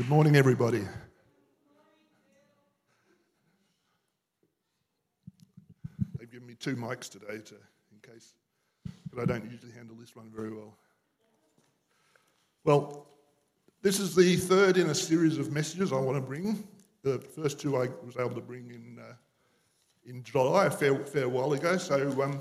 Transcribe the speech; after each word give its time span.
Good 0.00 0.08
morning, 0.08 0.34
everybody. 0.34 0.80
They've 6.18 6.32
given 6.32 6.48
me 6.48 6.54
two 6.54 6.74
mics 6.74 7.10
today 7.10 7.42
to, 7.44 7.54
in 7.92 8.10
case, 8.10 8.32
but 9.12 9.20
I 9.20 9.26
don't 9.26 9.44
usually 9.44 9.72
handle 9.72 9.94
this 10.00 10.16
one 10.16 10.30
very 10.34 10.54
well. 10.54 10.74
Well, 12.64 13.08
this 13.82 14.00
is 14.00 14.14
the 14.14 14.36
third 14.36 14.78
in 14.78 14.88
a 14.88 14.94
series 14.94 15.36
of 15.36 15.52
messages 15.52 15.92
I 15.92 15.96
want 15.96 16.16
to 16.16 16.22
bring. 16.22 16.66
The 17.02 17.18
first 17.18 17.60
two 17.60 17.76
I 17.76 17.88
was 18.02 18.16
able 18.18 18.36
to 18.36 18.40
bring 18.40 18.70
in 18.70 18.98
uh, 18.98 19.12
in 20.06 20.22
July, 20.22 20.64
a 20.64 20.70
fair, 20.70 20.98
fair 21.04 21.28
while 21.28 21.52
ago. 21.52 21.76
So, 21.76 22.22
um, 22.22 22.38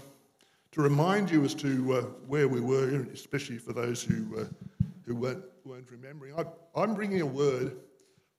to 0.71 0.81
remind 0.81 1.29
you 1.29 1.43
as 1.43 1.53
to 1.55 1.93
uh, 1.93 2.01
where 2.25 2.47
we 2.47 2.61
were, 2.61 3.05
especially 3.13 3.57
for 3.57 3.73
those 3.73 4.01
who, 4.01 4.39
uh, 4.39 4.45
who 5.05 5.13
weren't, 5.13 5.43
weren't 5.69 5.91
remembering, 5.91 6.33
I, 6.35 6.81
am 6.81 6.95
bringing 6.95 7.21
a 7.21 7.25
word 7.25 7.77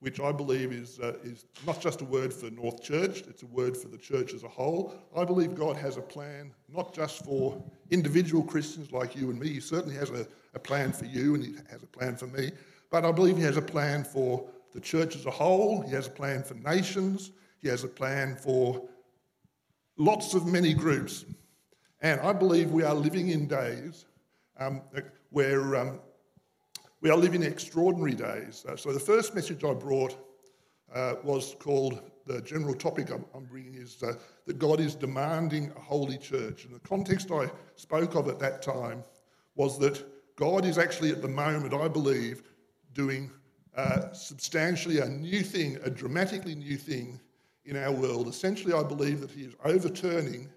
which 0.00 0.18
I 0.18 0.32
believe 0.32 0.72
is, 0.72 0.98
uh, 0.98 1.12
is 1.22 1.44
not 1.64 1.80
just 1.80 2.00
a 2.00 2.04
word 2.04 2.34
for 2.34 2.50
North 2.50 2.82
Church, 2.82 3.20
it's 3.28 3.44
a 3.44 3.46
word 3.46 3.76
for 3.76 3.86
the 3.86 3.98
church 3.98 4.34
as 4.34 4.42
a 4.42 4.48
whole. 4.48 4.94
I 5.16 5.24
believe 5.24 5.54
God 5.54 5.76
has 5.76 5.96
a 5.96 6.00
plan, 6.00 6.52
not 6.68 6.92
just 6.92 7.24
for 7.24 7.62
individual 7.90 8.42
Christians 8.42 8.90
like 8.90 9.14
you 9.14 9.30
and 9.30 9.38
me. 9.38 9.46
He 9.46 9.60
certainly 9.60 9.94
has 9.94 10.10
a, 10.10 10.26
a 10.54 10.58
plan 10.58 10.90
for 10.90 11.04
you 11.04 11.36
and 11.36 11.44
He 11.44 11.52
has 11.70 11.84
a 11.84 11.86
plan 11.86 12.16
for 12.16 12.26
me. 12.26 12.50
But 12.90 13.04
I 13.04 13.12
believe 13.12 13.36
He 13.36 13.44
has 13.44 13.56
a 13.56 13.62
plan 13.62 14.02
for 14.02 14.44
the 14.72 14.80
church 14.80 15.14
as 15.14 15.26
a 15.26 15.30
whole. 15.30 15.82
He 15.82 15.92
has 15.92 16.08
a 16.08 16.10
plan 16.10 16.42
for 16.42 16.54
nations. 16.54 17.30
He 17.60 17.68
has 17.68 17.84
a 17.84 17.88
plan 17.88 18.34
for 18.34 18.88
lots 19.98 20.34
of 20.34 20.46
many 20.46 20.74
groups. 20.74 21.24
And 22.00 22.18
I 22.22 22.32
believe 22.32 22.72
we 22.72 22.82
are 22.82 22.94
living 22.94 23.28
in 23.28 23.46
days 23.46 24.06
um, 24.58 24.82
where 25.30 25.76
um, 25.76 26.00
we 27.00 27.10
are 27.10 27.16
living 27.16 27.42
extraordinary 27.42 28.14
days. 28.14 28.64
Uh, 28.68 28.76
so 28.76 28.92
the 28.92 29.00
first 29.00 29.34
message 29.34 29.64
I 29.64 29.72
brought 29.72 30.16
uh, 30.94 31.14
was 31.24 31.56
called 31.58 32.02
the 32.26 32.42
general 32.42 32.74
topic 32.74 33.10
I'm, 33.10 33.24
I'm 33.34 33.44
bringing 33.44 33.74
is 33.74 34.02
uh, 34.02 34.14
that 34.46 34.58
God 34.58 34.80
is 34.80 34.94
demanding 34.94 35.72
a 35.76 35.80
holy 35.80 36.18
church. 36.18 36.64
And 36.64 36.74
the 36.74 36.80
context 36.80 37.30
I 37.30 37.50
spoke 37.76 38.14
of 38.14 38.28
at 38.28 38.38
that 38.40 38.60
time 38.62 39.02
was 39.54 39.78
that 39.78 40.04
God 40.36 40.64
is 40.64 40.78
actually 40.78 41.10
at 41.10 41.22
the 41.22 41.28
moment, 41.28 41.74
I 41.74 41.88
believe, 41.88 42.42
doing 42.92 43.30
uh, 43.76 44.12
substantially 44.12 44.98
a 44.98 45.06
new 45.06 45.42
thing, 45.42 45.78
a 45.82 45.90
dramatically 45.90 46.54
new 46.54 46.76
thing 46.76 47.20
in 47.64 47.76
our 47.76 47.92
world. 47.92 48.28
Essentially, 48.28 48.74
I 48.74 48.82
believe 48.82 49.20
that 49.20 49.30
He 49.30 49.42
is 49.42 49.54
overturning 49.64 50.48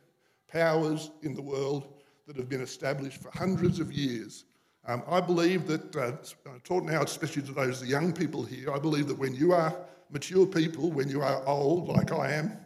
powers 0.52 1.12
in 1.22 1.36
the 1.36 1.42
world 1.42 1.94
that 2.28 2.36
have 2.38 2.50
been 2.50 2.62
established 2.62 3.22
for 3.22 3.30
hundreds 3.32 3.80
of 3.80 3.92
years 3.92 4.45
um, 4.86 5.03
I 5.08 5.22
believe 5.22 5.67
that, 5.67 5.95
uh, 5.95 6.12
I 6.45 6.58
talk 6.64 6.84
now 6.84 7.03
especially 7.03 7.44
to 7.44 7.53
those 7.53 7.80
the 7.80 7.88
young 7.88 8.12
people 8.12 8.44
here, 8.44 8.72
I 8.72 8.80
believe 8.80 9.08
that 9.08 9.17
when 9.17 9.34
you 9.34 9.53
are 9.53 9.76
mature 10.09 10.45
people, 10.45 10.92
when 10.92 11.09
you 11.09 11.22
are 11.22 11.45
old, 11.48 11.88
like 11.88 12.12
I 12.12 12.34
am, 12.34 12.58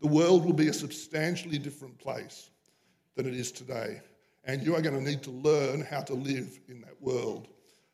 the 0.00 0.06
world 0.06 0.44
will 0.44 0.52
be 0.52 0.68
a 0.68 0.72
substantially 0.72 1.58
different 1.58 1.98
place 1.98 2.50
than 3.16 3.26
it 3.26 3.34
is 3.34 3.50
today. 3.50 4.00
And 4.44 4.62
you 4.62 4.76
are 4.76 4.80
going 4.82 4.94
to 4.94 5.02
need 5.02 5.22
to 5.24 5.30
learn 5.30 5.80
how 5.80 6.02
to 6.02 6.14
live 6.14 6.60
in 6.68 6.80
that 6.82 7.00
world. 7.00 7.48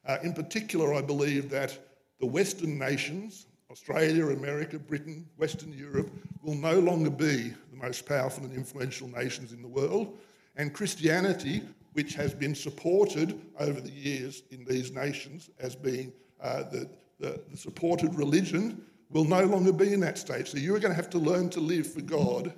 Uh, 0.04 0.18
in 0.22 0.34
particular, 0.34 0.92
I 0.94 1.00
believe 1.00 1.48
that 1.50 1.78
the 2.20 2.26
Western 2.26 2.78
nations, 2.78 3.46
Australia, 3.70 4.28
America, 4.28 4.78
Britain, 4.78 5.26
Western 5.36 5.72
Europe, 5.72 6.10
will 6.42 6.54
no 6.54 6.78
longer 6.78 7.10
be 7.10 7.54
the 7.70 7.76
most 7.76 8.04
powerful 8.04 8.44
and 8.44 8.54
influential 8.54 9.08
nations 9.08 9.52
in 9.52 9.62
the 9.62 9.68
world. 9.68 10.18
And 10.56 10.74
Christianity 10.74 11.62
which 11.92 12.14
has 12.14 12.34
been 12.34 12.54
supported 12.54 13.40
over 13.58 13.80
the 13.80 13.90
years 13.90 14.42
in 14.50 14.64
these 14.64 14.92
nations 14.92 15.50
as 15.58 15.74
being 15.74 16.12
uh, 16.40 16.62
the, 16.64 16.88
the, 17.20 17.40
the, 17.50 17.56
supported 17.56 18.14
religion, 18.14 18.82
will 19.10 19.24
no 19.24 19.44
longer 19.44 19.72
be 19.72 19.92
in 19.92 20.00
that 20.00 20.18
state. 20.18 20.48
So 20.48 20.58
you 20.58 20.74
are 20.74 20.78
going 20.78 20.90
to 20.92 20.96
have 20.96 21.10
to 21.10 21.18
learn 21.18 21.50
to 21.50 21.60
live 21.60 21.86
for 21.86 22.00
God 22.00 22.52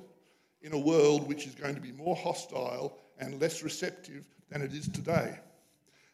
in 0.63 0.73
a 0.73 0.79
world 0.79 1.29
which 1.29 1.47
is 1.47 1.55
going 1.55 1.75
to 1.75 1.81
be 1.81 1.93
more 1.93 2.17
hostile 2.17 2.99
and 3.19 3.41
less 3.41 3.63
receptive 3.63 4.27
than 4.51 4.63
it 4.63 4.73
is 4.73 4.89
today. 4.89 5.39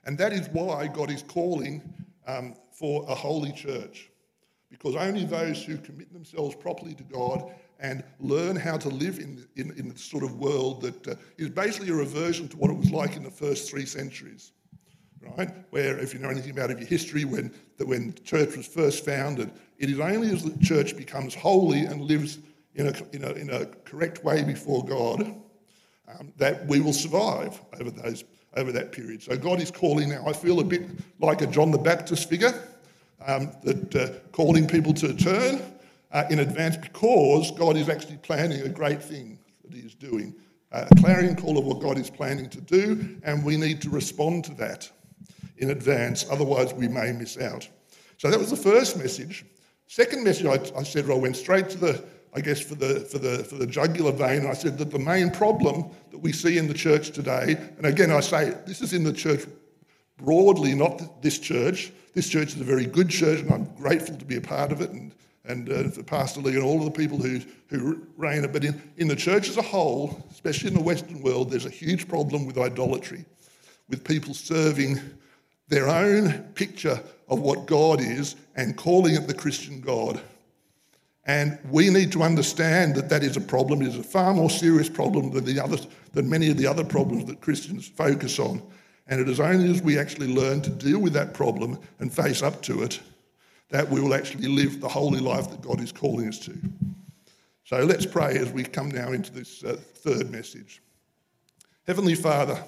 And 0.05 0.17
that 0.19 0.33
is 0.33 0.49
why 0.49 0.87
God 0.89 1.11
is 1.11 1.23
calling 1.23 1.83
um, 2.27 2.55
for 2.73 3.05
a 3.09 3.15
holy 3.15 3.53
church. 3.53 4.11
Because 4.71 4.97
only 4.97 5.25
those 5.25 5.62
who 5.62 5.77
commit 5.78 6.12
themselves 6.12 6.55
properly 6.55 6.94
to 6.94 7.03
God 7.05 7.53
and 7.81 8.05
learn 8.19 8.57
how 8.57 8.77
to 8.77 8.89
live 8.89 9.19
in, 9.19 9.47
in, 9.57 9.73
in 9.73 9.89
the 9.89 9.99
sort 9.99 10.23
of 10.23 10.39
world 10.39 10.83
that 10.83 11.09
uh, 11.09 11.15
is 11.39 11.49
basically 11.49 11.89
a 11.89 11.95
reversion 11.95 12.47
to 12.49 12.57
what 12.57 12.71
it 12.71 12.77
was 12.77 12.91
like 12.91 13.17
in 13.17 13.23
the 13.23 13.31
first 13.31 13.71
three 13.71 13.87
centuries, 13.87 14.53
right? 15.37 15.51
Where, 15.71 15.99
if 15.99 16.13
you 16.13 16.21
know 16.21 16.29
anything 16.29 16.51
about 16.51 16.71
your 16.71 16.81
history, 16.81 17.25
when 17.25 17.53
the, 17.79 17.87
when 17.87 18.11
the 18.11 18.21
church 18.21 18.57
was 18.57 18.67
first 18.67 19.05
founded, 19.05 19.51
it 19.79 19.89
is 19.89 19.99
only 19.99 20.31
as 20.31 20.45
the 20.45 20.57
church 20.65 20.97
becomes 20.97 21.35
holy 21.35 21.81
and 21.81 22.03
lives 22.03 22.39
in 22.75 22.87
a, 22.87 22.93
in 23.13 23.25
a, 23.25 23.33
in 23.33 23.51
a 23.51 23.67
correct 23.85 24.23
way 24.25 24.43
before 24.43 24.85
God 24.85 25.35
um, 26.19 26.33
that 26.37 26.67
we 26.67 26.81
will 26.81 26.93
survive 26.93 27.61
over, 27.81 27.91
those, 27.91 28.25
over 28.57 28.73
that 28.73 28.93
period. 28.93 29.23
So 29.23 29.37
God 29.37 29.61
is 29.61 29.71
calling 29.71 30.11
now. 30.11 30.25
I 30.27 30.33
feel 30.33 30.61
a 30.61 30.65
bit 30.65 30.83
like 31.19 31.41
a 31.41 31.47
John 31.47 31.71
the 31.71 31.79
Baptist 31.79 32.29
figure, 32.29 32.53
um, 33.27 33.53
that 33.62 33.95
uh, 33.97 34.09
calling 34.33 34.67
people 34.67 34.95
to 34.95 35.15
turn 35.15 35.61
uh, 36.12 36.25
in 36.31 36.41
advance 36.41 36.76
because 36.76 37.50
God 37.53 37.76
is 37.76 37.88
actually 37.88 38.19
planning 38.19 38.60
a 38.62 38.69
great 38.69 39.03
thing 39.03 39.38
that 39.65 39.72
He 39.72 39.81
is 39.81 39.94
doing. 39.94 40.34
Uh, 40.72 40.87
a 40.91 40.94
clarion 41.00 41.34
call 41.34 41.59
of 41.59 41.65
what 41.65 41.81
God 41.81 41.98
is 41.98 42.10
planning 42.10 42.48
to 42.50 42.60
do, 42.60 43.16
and 43.25 43.44
we 43.44 43.56
need 43.56 43.82
to 43.82 43.91
respond 43.91 44.44
to 44.44 44.54
that 44.54 44.91
in 45.60 45.70
advance, 45.70 46.26
otherwise, 46.31 46.72
we 46.75 46.88
may 46.88 47.12
miss 47.12 47.38
out. 47.38 47.69
So 48.19 48.31
that 48.31 48.38
was 48.38 48.50
the 48.50 48.56
first 48.56 48.97
message. 48.97 49.44
Second 49.87 50.25
message, 50.25 50.47
I, 50.47 50.78
I 50.78 50.82
said, 50.82 51.06
well, 51.06 51.19
I 51.19 51.20
went 51.20 51.37
straight 51.37 51.69
to 51.70 51.78
the, 51.78 52.04
I 52.34 52.41
guess, 52.41 52.60
for 52.60 52.75
the, 52.75 53.00
for, 53.00 53.19
the, 53.19 53.44
for 53.44 53.56
the 53.56 53.66
jugular 53.66 54.12
vein. 54.12 54.47
I 54.47 54.54
said 54.54 54.78
that 54.78 54.91
the 54.91 54.99
main 54.99 55.31
problem 55.31 55.91
that 56.10 56.19
we 56.19 56.32
see 56.32 56.59
in 56.59 56.66
the 56.66 56.75
church 56.75 57.10
today, 57.10 57.56
and 57.76 57.87
again, 57.87 58.10
I 58.10 58.20
say 58.20 58.54
this 58.66 58.81
is 58.81 58.93
in 58.93 59.04
the 59.04 59.12
church 59.12 59.44
broadly, 60.16 60.75
not 60.75 61.22
this 61.22 61.38
church. 61.38 61.93
This 62.15 62.28
church 62.28 62.54
is 62.54 62.60
a 62.60 62.65
very 62.65 62.87
good 62.87 63.09
church, 63.09 63.41
and 63.41 63.50
I'm 63.50 63.65
grateful 63.76 64.16
to 64.16 64.25
be 64.25 64.37
a 64.37 64.41
part 64.41 64.72
of 64.72 64.81
it 64.81 64.91
and 64.91 65.12
and 65.50 65.71
uh, 65.71 66.03
Pastor 66.05 66.41
Lee 66.41 66.55
and 66.55 66.62
all 66.62 66.78
of 66.78 66.84
the 66.84 66.91
people 66.91 67.19
who, 67.19 67.41
who 67.69 68.00
reign 68.16 68.44
it. 68.44 68.53
But 68.53 68.65
in, 68.65 68.81
in 68.97 69.09
the 69.09 69.16
church 69.16 69.49
as 69.49 69.56
a 69.56 69.62
whole, 69.62 70.25
especially 70.31 70.69
in 70.69 70.75
the 70.75 70.83
Western 70.83 71.21
world, 71.22 71.50
there's 71.50 71.66
a 71.66 71.71
huge 71.71 72.09
problem 72.09 72.47
with 72.47 72.59
idolatry, 72.59 73.25
with 73.88 74.05
people 74.05 74.34
serving 74.34 75.00
their 75.69 75.88
own 75.88 76.33
picture 76.55 77.00
of 77.28 77.41
what 77.41 77.66
God 77.66 78.00
is 78.00 78.37
and 78.56 78.77
calling 78.77 79.15
it 79.15 79.27
the 79.27 79.34
Christian 79.34 79.81
God. 79.81 80.21
And 81.27 81.59
we 81.71 81.91
need 81.91 82.11
to 82.12 82.22
understand 82.22 82.94
that 82.97 83.09
that 83.11 83.22
is 83.22 83.37
a 83.37 83.41
problem. 83.41 83.82
It 83.82 83.88
is 83.88 83.99
a 83.99 84.03
far 84.03 84.34
more 84.34 84.50
serious 84.50 84.88
problem 84.88 85.31
than, 85.31 85.44
the 85.44 85.61
other, 85.61 85.77
than 86.12 86.28
many 86.28 86.50
of 86.50 86.56
the 86.56 86.67
other 86.67 86.84
problems 86.84 87.27
that 87.27 87.41
Christians 87.41 87.87
focus 87.88 88.38
on. 88.38 88.62
And 89.06 89.21
it 89.21 89.28
is 89.28 89.38
only 89.38 89.71
as 89.71 89.82
we 89.82 89.99
actually 89.99 90.32
learn 90.32 90.62
to 90.62 90.71
deal 90.71 90.99
with 90.99 91.12
that 91.12 91.34
problem 91.34 91.78
and 91.99 92.12
face 92.12 92.43
up 92.43 92.62
to 92.62 92.82
it 92.82 93.00
that 93.70 93.88
we 93.88 94.00
will 94.00 94.14
actually 94.14 94.48
live 94.48 94.81
the 94.81 94.88
holy 94.88 95.20
life 95.20 95.48
that 95.50 95.62
God 95.62 95.81
is 95.81 95.92
calling 95.92 96.28
us 96.28 96.38
to. 96.41 96.56
So 97.64 97.78
let's 97.84 98.06
pray 98.06 98.36
as 98.36 98.50
we 98.50 98.64
come 98.64 98.91
now 98.91 99.12
into 99.12 99.32
this 99.32 99.62
uh, 99.62 99.76
third 99.94 100.31
message. 100.31 100.82
Heavenly 101.86 102.16
Father, 102.16 102.62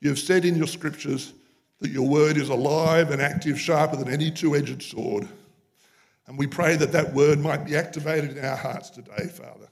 you 0.00 0.08
have 0.08 0.18
said 0.18 0.44
in 0.44 0.56
your 0.56 0.68
scriptures 0.68 1.34
that 1.80 1.90
your 1.90 2.08
word 2.08 2.36
is 2.36 2.48
alive 2.48 3.10
and 3.10 3.20
active, 3.20 3.60
sharper 3.60 3.96
than 3.96 4.08
any 4.08 4.30
two 4.30 4.54
edged 4.54 4.82
sword. 4.82 5.28
And 6.26 6.38
we 6.38 6.46
pray 6.46 6.76
that 6.76 6.92
that 6.92 7.12
word 7.12 7.40
might 7.40 7.64
be 7.64 7.76
activated 7.76 8.36
in 8.36 8.44
our 8.44 8.56
hearts 8.56 8.90
today, 8.90 9.26
Father. 9.26 9.68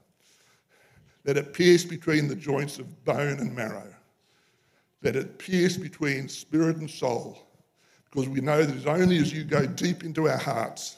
Let 1.25 1.37
it 1.37 1.53
pierce 1.53 1.85
between 1.85 2.27
the 2.27 2.35
joints 2.35 2.79
of 2.79 3.05
bone 3.05 3.39
and 3.39 3.55
marrow. 3.55 3.95
Let 5.03 5.15
it 5.15 5.39
pierce 5.39 5.77
between 5.77 6.29
spirit 6.29 6.79
and 6.79 6.91
soul 6.91 7.48
because 8.11 8.29
we 8.29 8.41
know 8.41 8.63
that 8.63 8.75
it's 8.75 8.87
only 8.87 9.19
as 9.19 9.33
you 9.33 9.45
go 9.45 9.67
deep 9.67 10.05
into 10.05 10.29
our 10.29 10.39
hearts 10.39 10.97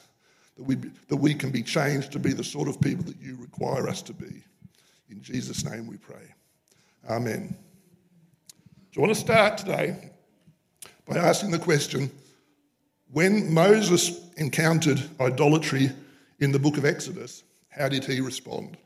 that 0.57 0.63
we, 0.63 0.75
that 1.07 1.17
we 1.17 1.33
can 1.33 1.51
be 1.51 1.63
changed 1.63 2.11
to 2.11 2.19
be 2.19 2.33
the 2.33 2.43
sort 2.43 2.67
of 2.67 2.79
people 2.79 3.03
that 3.05 3.19
you 3.19 3.35
require 3.37 3.87
us 3.87 4.01
to 4.03 4.13
be. 4.13 4.43
In 5.09 5.21
Jesus' 5.21 5.65
name 5.65 5.87
we 5.87 5.97
pray. 5.97 6.33
Amen. 7.09 7.55
So 8.93 9.01
I 9.01 9.05
want 9.05 9.15
to 9.15 9.19
start 9.19 9.57
today 9.57 10.11
by 11.05 11.17
asking 11.17 11.51
the 11.51 11.59
question 11.59 12.11
when 13.11 13.53
Moses 13.53 14.29
encountered 14.37 15.01
idolatry 15.19 15.91
in 16.39 16.51
the 16.51 16.59
book 16.59 16.77
of 16.77 16.85
Exodus, 16.85 17.43
how 17.69 17.89
did 17.89 18.05
he 18.05 18.21
respond? 18.21 18.77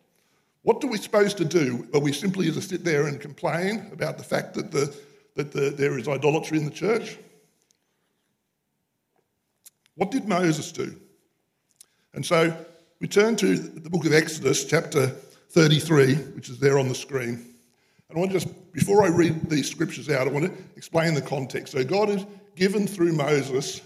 What 0.63 0.83
are 0.83 0.87
we 0.87 0.97
supposed 0.97 1.37
to 1.37 1.45
do? 1.45 1.87
Are 1.93 1.99
we 1.99 2.11
simply 2.11 2.51
to 2.51 2.61
sit 2.61 2.83
there 2.83 3.05
and 3.05 3.19
complain 3.21 3.87
about 3.91 4.17
the 4.17 4.23
fact 4.23 4.55
that, 4.55 4.71
the, 4.71 4.95
that 5.35 5.51
the, 5.51 5.69
there 5.69 5.97
is 5.99 6.07
idolatry 6.07 6.57
in 6.57 6.65
the 6.65 6.71
church? 6.71 7.17
What 9.95 10.11
did 10.11 10.27
Moses 10.27 10.71
do? 10.71 10.95
And 12.13 12.25
so 12.25 12.55
we 12.99 13.07
turn 13.07 13.35
to 13.37 13.55
the 13.55 13.89
book 13.89 14.05
of 14.05 14.13
Exodus, 14.13 14.65
chapter 14.65 15.07
33, 15.07 16.15
which 16.35 16.49
is 16.49 16.59
there 16.59 16.77
on 16.77 16.89
the 16.89 16.95
screen. 16.95 17.29
And 18.09 18.17
I 18.17 18.19
want 18.19 18.31
to 18.31 18.39
just, 18.39 18.73
before 18.73 19.03
I 19.03 19.07
read 19.07 19.49
these 19.49 19.69
scriptures 19.69 20.09
out, 20.09 20.27
I 20.27 20.31
want 20.31 20.45
to 20.45 20.63
explain 20.75 21.13
the 21.13 21.21
context. 21.21 21.73
So 21.73 21.83
God 21.83 22.09
has 22.09 22.25
given 22.55 22.87
through 22.87 23.13
Moses 23.13 23.81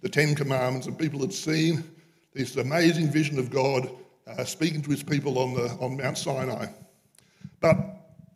the 0.00 0.08
Ten 0.08 0.34
Commandments, 0.34 0.86
and 0.86 0.98
people 0.98 1.20
had 1.20 1.34
seen 1.34 1.84
this 2.32 2.56
amazing 2.56 3.10
vision 3.10 3.38
of 3.38 3.50
God 3.50 3.90
uh, 4.26 4.44
speaking 4.44 4.80
to 4.82 4.90
his 4.90 5.02
people 5.02 5.38
on, 5.38 5.54
the, 5.54 5.68
on 5.80 5.98
Mount 5.98 6.16
Sinai. 6.16 6.66
But 7.60 7.76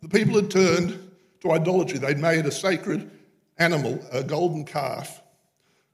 the 0.01 0.09
people 0.09 0.35
had 0.35 0.51
turned 0.51 0.99
to 1.41 1.51
idolatry. 1.51 1.97
They'd 1.97 2.19
made 2.19 2.45
a 2.45 2.51
sacred 2.51 3.09
animal, 3.57 3.99
a 4.11 4.23
golden 4.23 4.65
calf, 4.65 5.21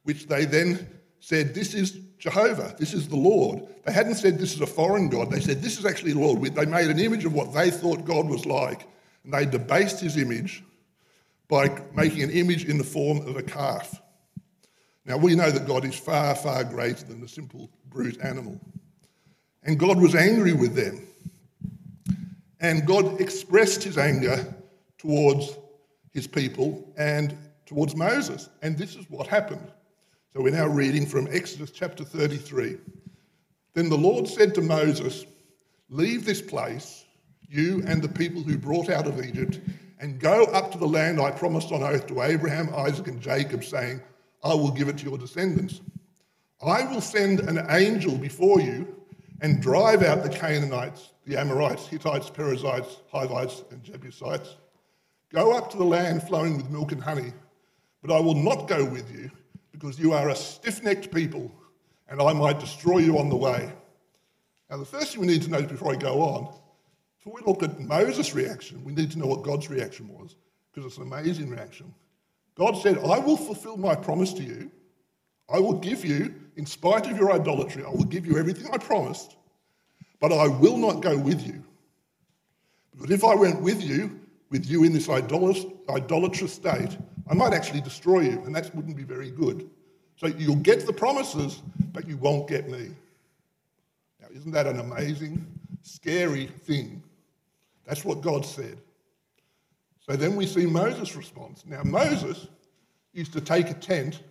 which 0.03 0.27
they 0.27 0.43
then 0.45 0.87
said, 1.23 1.55
This 1.55 1.73
is 1.73 1.91
Jehovah, 2.19 2.75
this 2.77 2.93
is 2.93 3.07
the 3.07 3.15
Lord. 3.15 3.65
They 3.85 3.93
hadn't 3.93 4.15
said 4.15 4.37
this 4.37 4.53
is 4.53 4.59
a 4.59 4.67
foreign 4.67 5.07
God. 5.07 5.31
They 5.31 5.39
said 5.39 5.61
this 5.61 5.79
is 5.79 5.85
actually 5.85 6.11
the 6.11 6.19
Lord. 6.19 6.41
They 6.41 6.65
made 6.65 6.89
an 6.89 6.99
image 6.99 7.23
of 7.23 7.33
what 7.33 7.53
they 7.53 7.71
thought 7.71 8.03
God 8.03 8.27
was 8.27 8.45
like, 8.45 8.85
and 9.23 9.33
they 9.33 9.45
debased 9.45 10.01
his 10.01 10.17
image 10.17 10.63
by 11.47 11.81
making 11.95 12.23
an 12.23 12.29
image 12.29 12.65
in 12.65 12.77
the 12.77 12.83
form 12.83 13.25
of 13.25 13.37
a 13.37 13.41
calf. 13.43 14.01
Now, 15.05 15.15
we 15.15 15.33
know 15.33 15.49
that 15.49 15.65
God 15.65 15.85
is 15.85 15.95
far, 15.95 16.35
far 16.35 16.65
greater 16.65 17.05
than 17.05 17.23
a 17.23 17.27
simple 17.27 17.69
brute 17.89 18.19
animal. 18.21 18.59
And 19.63 19.79
God 19.79 20.01
was 20.01 20.15
angry 20.15 20.53
with 20.53 20.75
them. 20.75 21.07
And 22.59 22.85
God 22.85 23.21
expressed 23.21 23.83
his 23.83 23.97
anger 23.97 24.53
towards 24.97 25.57
his 26.11 26.27
people 26.27 26.93
and 26.97 27.37
towards 27.65 27.95
Moses. 27.95 28.49
And 28.61 28.77
this 28.77 28.95
is 28.95 29.09
what 29.09 29.27
happened. 29.27 29.71
So 30.35 30.41
we're 30.41 30.49
now 30.49 30.65
reading 30.65 31.05
from 31.05 31.27
Exodus 31.29 31.69
chapter 31.69 32.03
33. 32.03 32.77
Then 33.75 33.87
the 33.87 33.95
Lord 33.95 34.27
said 34.27 34.55
to 34.55 34.61
Moses, 34.61 35.27
Leave 35.89 36.25
this 36.25 36.41
place, 36.41 37.05
you 37.47 37.83
and 37.85 38.01
the 38.01 38.09
people 38.09 38.41
who 38.41 38.57
brought 38.57 38.89
out 38.89 39.05
of 39.05 39.23
Egypt, 39.23 39.59
and 39.99 40.19
go 40.19 40.45
up 40.45 40.71
to 40.71 40.79
the 40.79 40.87
land 40.87 41.21
I 41.21 41.29
promised 41.29 41.71
on 41.71 41.83
oath 41.83 42.07
to 42.07 42.23
Abraham, 42.23 42.73
Isaac, 42.75 43.09
and 43.09 43.21
Jacob, 43.21 43.63
saying, 43.63 44.01
I 44.43 44.55
will 44.55 44.71
give 44.71 44.87
it 44.87 44.97
to 44.97 45.05
your 45.05 45.19
descendants. 45.19 45.81
I 46.65 46.83
will 46.91 47.01
send 47.01 47.41
an 47.41 47.67
angel 47.69 48.17
before 48.17 48.59
you 48.59 48.87
and 49.41 49.61
drive 49.61 50.01
out 50.01 50.23
the 50.23 50.29
Canaanites, 50.29 51.11
the 51.27 51.37
Amorites, 51.37 51.85
Hittites, 51.85 52.31
Perizzites, 52.31 53.01
Hivites, 53.11 53.65
and 53.69 53.83
Jebusites. 53.83 54.57
Go 55.31 55.55
up 55.55 55.69
to 55.69 55.77
the 55.77 55.85
land 55.85 56.23
flowing 56.23 56.57
with 56.57 56.71
milk 56.71 56.91
and 56.91 57.03
honey, 57.03 57.33
but 58.01 58.11
I 58.11 58.19
will 58.19 58.33
not 58.33 58.67
go 58.67 58.83
with 58.83 59.13
you 59.13 59.29
because 59.83 59.99
you 59.99 60.13
are 60.13 60.29
a 60.29 60.35
stiff 60.35 60.81
necked 60.81 61.13
people 61.13 61.51
and 62.07 62.21
I 62.21 62.31
might 62.31 62.57
destroy 62.57 62.99
you 62.99 63.19
on 63.19 63.27
the 63.27 63.35
way. 63.35 63.69
Now, 64.69 64.77
the 64.77 64.85
first 64.85 65.11
thing 65.11 65.19
we 65.19 65.27
need 65.27 65.41
to 65.41 65.49
know 65.49 65.61
before 65.61 65.91
I 65.91 65.97
go 65.97 66.21
on, 66.21 66.53
before 67.17 67.33
we 67.33 67.41
look 67.45 67.63
at 67.63 67.81
Moses' 67.81 68.33
reaction, 68.33 68.81
we 68.85 68.93
need 68.93 69.11
to 69.11 69.19
know 69.19 69.25
what 69.25 69.43
God's 69.43 69.69
reaction 69.69 70.07
was 70.07 70.37
because 70.71 70.87
it's 70.87 70.97
an 70.97 71.03
amazing 71.03 71.49
reaction. 71.49 71.93
God 72.55 72.77
said, 72.77 72.97
I 72.97 73.19
will 73.19 73.35
fulfill 73.35 73.75
my 73.75 73.93
promise 73.93 74.31
to 74.35 74.43
you. 74.43 74.71
I 75.53 75.59
will 75.59 75.73
give 75.73 76.05
you, 76.05 76.33
in 76.55 76.65
spite 76.65 77.11
of 77.11 77.17
your 77.17 77.33
idolatry, 77.33 77.83
I 77.83 77.89
will 77.89 78.05
give 78.05 78.25
you 78.25 78.37
everything 78.37 78.71
I 78.71 78.77
promised, 78.77 79.35
but 80.21 80.31
I 80.31 80.47
will 80.47 80.77
not 80.77 81.01
go 81.01 81.17
with 81.17 81.45
you. 81.45 81.61
Because 82.93 83.11
if 83.11 83.25
I 83.25 83.35
went 83.35 83.61
with 83.61 83.83
you, 83.83 84.17
with 84.49 84.65
you 84.65 84.85
in 84.85 84.93
this 84.93 85.09
idolatrous 85.09 86.53
state, 86.53 86.97
I 87.27 87.33
might 87.33 87.53
actually 87.53 87.81
destroy 87.81 88.21
you, 88.21 88.41
and 88.45 88.55
that 88.55 88.73
wouldn't 88.75 88.97
be 88.97 89.03
very 89.03 89.31
good. 89.31 89.69
So 90.15 90.27
you'll 90.27 90.55
get 90.57 90.85
the 90.85 90.93
promises, 90.93 91.61
but 91.91 92.07
you 92.07 92.17
won't 92.17 92.47
get 92.47 92.69
me. 92.69 92.91
Now, 94.21 94.27
isn't 94.33 94.51
that 94.51 94.67
an 94.67 94.79
amazing, 94.79 95.45
scary 95.81 96.47
thing? 96.47 97.01
That's 97.85 98.05
what 98.05 98.21
God 98.21 98.45
said. 98.45 98.77
So 99.99 100.15
then 100.15 100.35
we 100.35 100.45
see 100.45 100.65
Moses' 100.65 101.15
response. 101.15 101.63
Now, 101.65 101.81
Moses 101.83 102.47
used 103.13 103.33
to 103.33 103.41
take 103.41 103.69
a 103.69 103.73
tent 103.73 104.21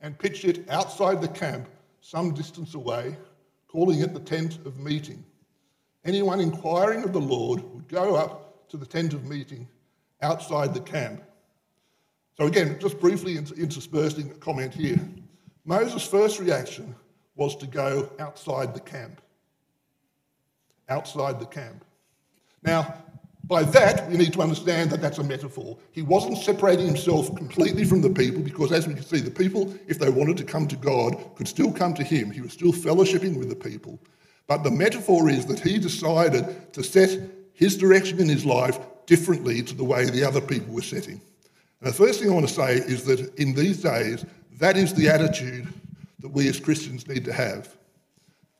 and 0.00 0.18
pitch 0.18 0.44
it 0.44 0.68
outside 0.68 1.20
the 1.20 1.28
camp 1.28 1.68
some 2.00 2.34
distance 2.34 2.74
away, 2.74 3.16
calling 3.68 4.00
it 4.00 4.12
the 4.12 4.20
tent 4.20 4.58
of 4.66 4.78
meeting. 4.78 5.24
Anyone 6.04 6.40
inquiring 6.40 7.04
of 7.04 7.12
the 7.12 7.20
Lord 7.20 7.62
would 7.72 7.86
go 7.86 8.16
up 8.16 8.68
to 8.70 8.76
the 8.76 8.86
tent 8.86 9.14
of 9.14 9.24
meeting 9.24 9.68
outside 10.20 10.74
the 10.74 10.80
camp 10.80 11.22
so, 12.36 12.46
again, 12.46 12.78
just 12.80 12.98
briefly 12.98 13.36
interspersing 13.36 14.30
a 14.30 14.34
comment 14.34 14.72
here. 14.72 14.98
Moses' 15.64 16.06
first 16.06 16.40
reaction 16.40 16.94
was 17.36 17.56
to 17.56 17.66
go 17.66 18.10
outside 18.18 18.74
the 18.74 18.80
camp. 18.80 19.20
Outside 20.88 21.38
the 21.38 21.46
camp. 21.46 21.84
Now, 22.62 22.94
by 23.44 23.64
that, 23.64 24.08
we 24.08 24.16
need 24.16 24.32
to 24.34 24.40
understand 24.42 24.90
that 24.90 25.00
that's 25.00 25.18
a 25.18 25.24
metaphor. 25.24 25.76
He 25.90 26.02
wasn't 26.02 26.38
separating 26.38 26.86
himself 26.86 27.34
completely 27.36 27.84
from 27.84 28.00
the 28.00 28.10
people 28.10 28.40
because, 28.42 28.72
as 28.72 28.86
we 28.86 28.94
can 28.94 29.04
see, 29.04 29.20
the 29.20 29.30
people, 29.30 29.74
if 29.88 29.98
they 29.98 30.10
wanted 30.10 30.36
to 30.38 30.44
come 30.44 30.66
to 30.68 30.76
God, 30.76 31.16
could 31.34 31.48
still 31.48 31.72
come 31.72 31.92
to 31.94 32.04
him. 32.04 32.30
He 32.30 32.40
was 32.40 32.52
still 32.52 32.72
fellowshipping 32.72 33.36
with 33.36 33.48
the 33.48 33.56
people. 33.56 33.98
But 34.46 34.62
the 34.62 34.70
metaphor 34.70 35.28
is 35.28 35.46
that 35.46 35.60
he 35.60 35.78
decided 35.78 36.72
to 36.72 36.82
set 36.82 37.18
his 37.52 37.76
direction 37.76 38.20
in 38.20 38.28
his 38.28 38.44
life 38.44 38.78
differently 39.06 39.62
to 39.62 39.74
the 39.74 39.84
way 39.84 40.04
the 40.04 40.24
other 40.24 40.40
people 40.40 40.72
were 40.72 40.82
setting. 40.82 41.20
And 41.82 41.90
the 41.90 41.96
first 41.96 42.20
thing 42.20 42.30
I 42.30 42.32
want 42.32 42.46
to 42.46 42.54
say 42.54 42.76
is 42.76 43.02
that 43.04 43.34
in 43.40 43.54
these 43.54 43.82
days, 43.82 44.24
that 44.58 44.76
is 44.76 44.94
the 44.94 45.08
attitude 45.08 45.66
that 46.20 46.28
we 46.28 46.48
as 46.48 46.60
Christians 46.60 47.08
need 47.08 47.24
to 47.24 47.32
have. 47.32 47.76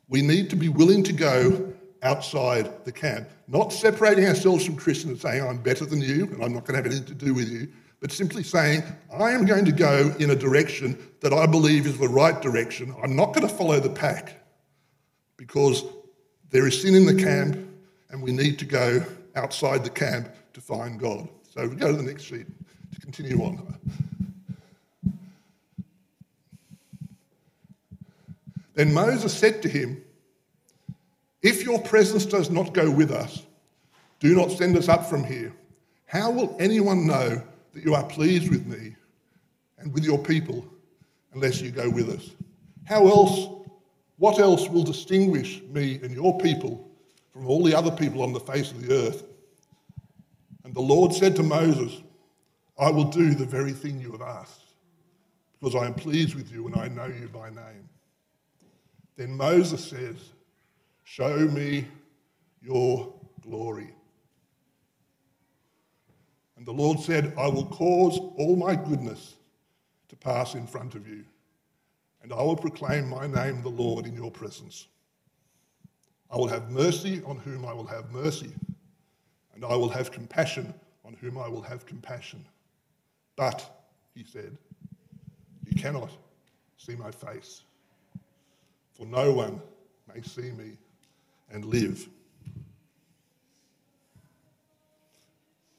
We 0.08 0.22
need 0.22 0.50
to 0.50 0.56
be 0.56 0.68
willing 0.68 1.04
to 1.04 1.12
go 1.12 1.72
outside 2.02 2.84
the 2.84 2.90
camp, 2.90 3.28
not 3.46 3.72
separating 3.72 4.26
ourselves 4.26 4.66
from 4.66 4.74
Christians 4.74 5.12
and 5.12 5.20
saying, 5.20 5.46
I'm 5.46 5.58
better 5.58 5.86
than 5.86 6.00
you 6.00 6.24
and 6.32 6.42
I'm 6.42 6.52
not 6.52 6.66
going 6.66 6.82
to 6.82 6.82
have 6.82 6.86
anything 6.86 7.04
to 7.04 7.14
do 7.14 7.32
with 7.32 7.48
you, 7.48 7.68
but 8.00 8.10
simply 8.10 8.42
saying, 8.42 8.82
I 9.16 9.30
am 9.30 9.46
going 9.46 9.66
to 9.66 9.72
go 9.72 10.12
in 10.18 10.30
a 10.30 10.36
direction 10.36 10.98
that 11.20 11.32
I 11.32 11.46
believe 11.46 11.86
is 11.86 11.98
the 11.98 12.08
right 12.08 12.42
direction. 12.42 12.92
I'm 13.04 13.14
not 13.14 13.34
going 13.34 13.46
to 13.46 13.54
follow 13.54 13.78
the 13.78 13.88
pack 13.88 14.44
because 15.36 15.84
there 16.50 16.66
is 16.66 16.82
sin 16.82 16.96
in 16.96 17.06
the 17.06 17.22
camp 17.22 17.56
and 18.10 18.20
we 18.20 18.32
need 18.32 18.58
to 18.58 18.64
go 18.64 19.00
outside 19.36 19.84
the 19.84 19.90
camp 19.90 20.28
to 20.54 20.60
find 20.60 20.98
God. 20.98 21.28
So 21.54 21.68
we 21.68 21.76
go 21.76 21.92
to 21.92 21.96
the 21.96 22.02
next 22.02 22.24
sheet 22.24 22.48
continue 23.02 23.42
on. 23.42 23.78
Then 28.74 28.94
Moses 28.94 29.36
said 29.36 29.60
to 29.62 29.68
him, 29.68 30.02
If 31.42 31.64
your 31.64 31.80
presence 31.82 32.24
does 32.24 32.48
not 32.48 32.72
go 32.72 32.90
with 32.90 33.10
us, 33.10 33.42
do 34.20 34.34
not 34.34 34.52
send 34.52 34.76
us 34.76 34.88
up 34.88 35.06
from 35.06 35.24
here. 35.24 35.52
How 36.06 36.30
will 36.30 36.56
anyone 36.60 37.06
know 37.06 37.42
that 37.74 37.84
you 37.84 37.94
are 37.94 38.04
pleased 38.04 38.50
with 38.50 38.66
me 38.66 38.94
and 39.78 39.92
with 39.92 40.04
your 40.04 40.18
people 40.18 40.64
unless 41.34 41.60
you 41.60 41.70
go 41.70 41.90
with 41.90 42.08
us? 42.08 42.30
How 42.84 43.06
else, 43.08 43.48
what 44.18 44.38
else 44.38 44.68
will 44.68 44.84
distinguish 44.84 45.60
me 45.68 45.98
and 46.02 46.12
your 46.12 46.38
people 46.38 46.88
from 47.32 47.46
all 47.46 47.64
the 47.64 47.76
other 47.76 47.90
people 47.90 48.22
on 48.22 48.32
the 48.32 48.40
face 48.40 48.70
of 48.70 48.86
the 48.86 48.94
earth? 48.94 49.24
And 50.64 50.72
the 50.74 50.80
Lord 50.80 51.12
said 51.12 51.34
to 51.36 51.42
Moses, 51.42 52.00
I 52.82 52.90
will 52.90 53.04
do 53.04 53.32
the 53.32 53.46
very 53.46 53.70
thing 53.70 54.00
you 54.00 54.10
have 54.10 54.22
asked, 54.22 54.64
because 55.52 55.76
I 55.76 55.86
am 55.86 55.94
pleased 55.94 56.34
with 56.34 56.50
you 56.50 56.66
and 56.66 56.74
I 56.74 56.88
know 56.88 57.06
you 57.06 57.28
by 57.28 57.48
name. 57.48 57.88
Then 59.16 59.36
Moses 59.36 59.84
says, 59.84 60.16
Show 61.04 61.38
me 61.38 61.86
your 62.60 63.14
glory. 63.40 63.94
And 66.56 66.66
the 66.66 66.72
Lord 66.72 66.98
said, 66.98 67.32
I 67.38 67.46
will 67.46 67.66
cause 67.66 68.18
all 68.18 68.56
my 68.56 68.74
goodness 68.74 69.36
to 70.08 70.16
pass 70.16 70.54
in 70.54 70.66
front 70.66 70.96
of 70.96 71.06
you, 71.06 71.24
and 72.24 72.32
I 72.32 72.42
will 72.42 72.56
proclaim 72.56 73.08
my 73.08 73.28
name, 73.28 73.62
the 73.62 73.68
Lord, 73.68 74.06
in 74.06 74.16
your 74.16 74.32
presence. 74.32 74.88
I 76.32 76.36
will 76.36 76.48
have 76.48 76.72
mercy 76.72 77.22
on 77.26 77.36
whom 77.36 77.64
I 77.64 77.74
will 77.74 77.86
have 77.86 78.10
mercy, 78.10 78.50
and 79.54 79.64
I 79.64 79.76
will 79.76 79.90
have 79.90 80.10
compassion 80.10 80.74
on 81.04 81.14
whom 81.20 81.38
I 81.38 81.46
will 81.46 81.62
have 81.62 81.86
compassion. 81.86 82.44
But, 83.42 83.88
he 84.14 84.22
said, 84.22 84.56
you 85.66 85.74
cannot 85.74 86.12
see 86.76 86.94
my 86.94 87.10
face, 87.10 87.64
for 88.94 89.04
no 89.04 89.32
one 89.32 89.60
may 90.14 90.22
see 90.22 90.52
me 90.52 90.78
and 91.50 91.64
live. 91.64 92.08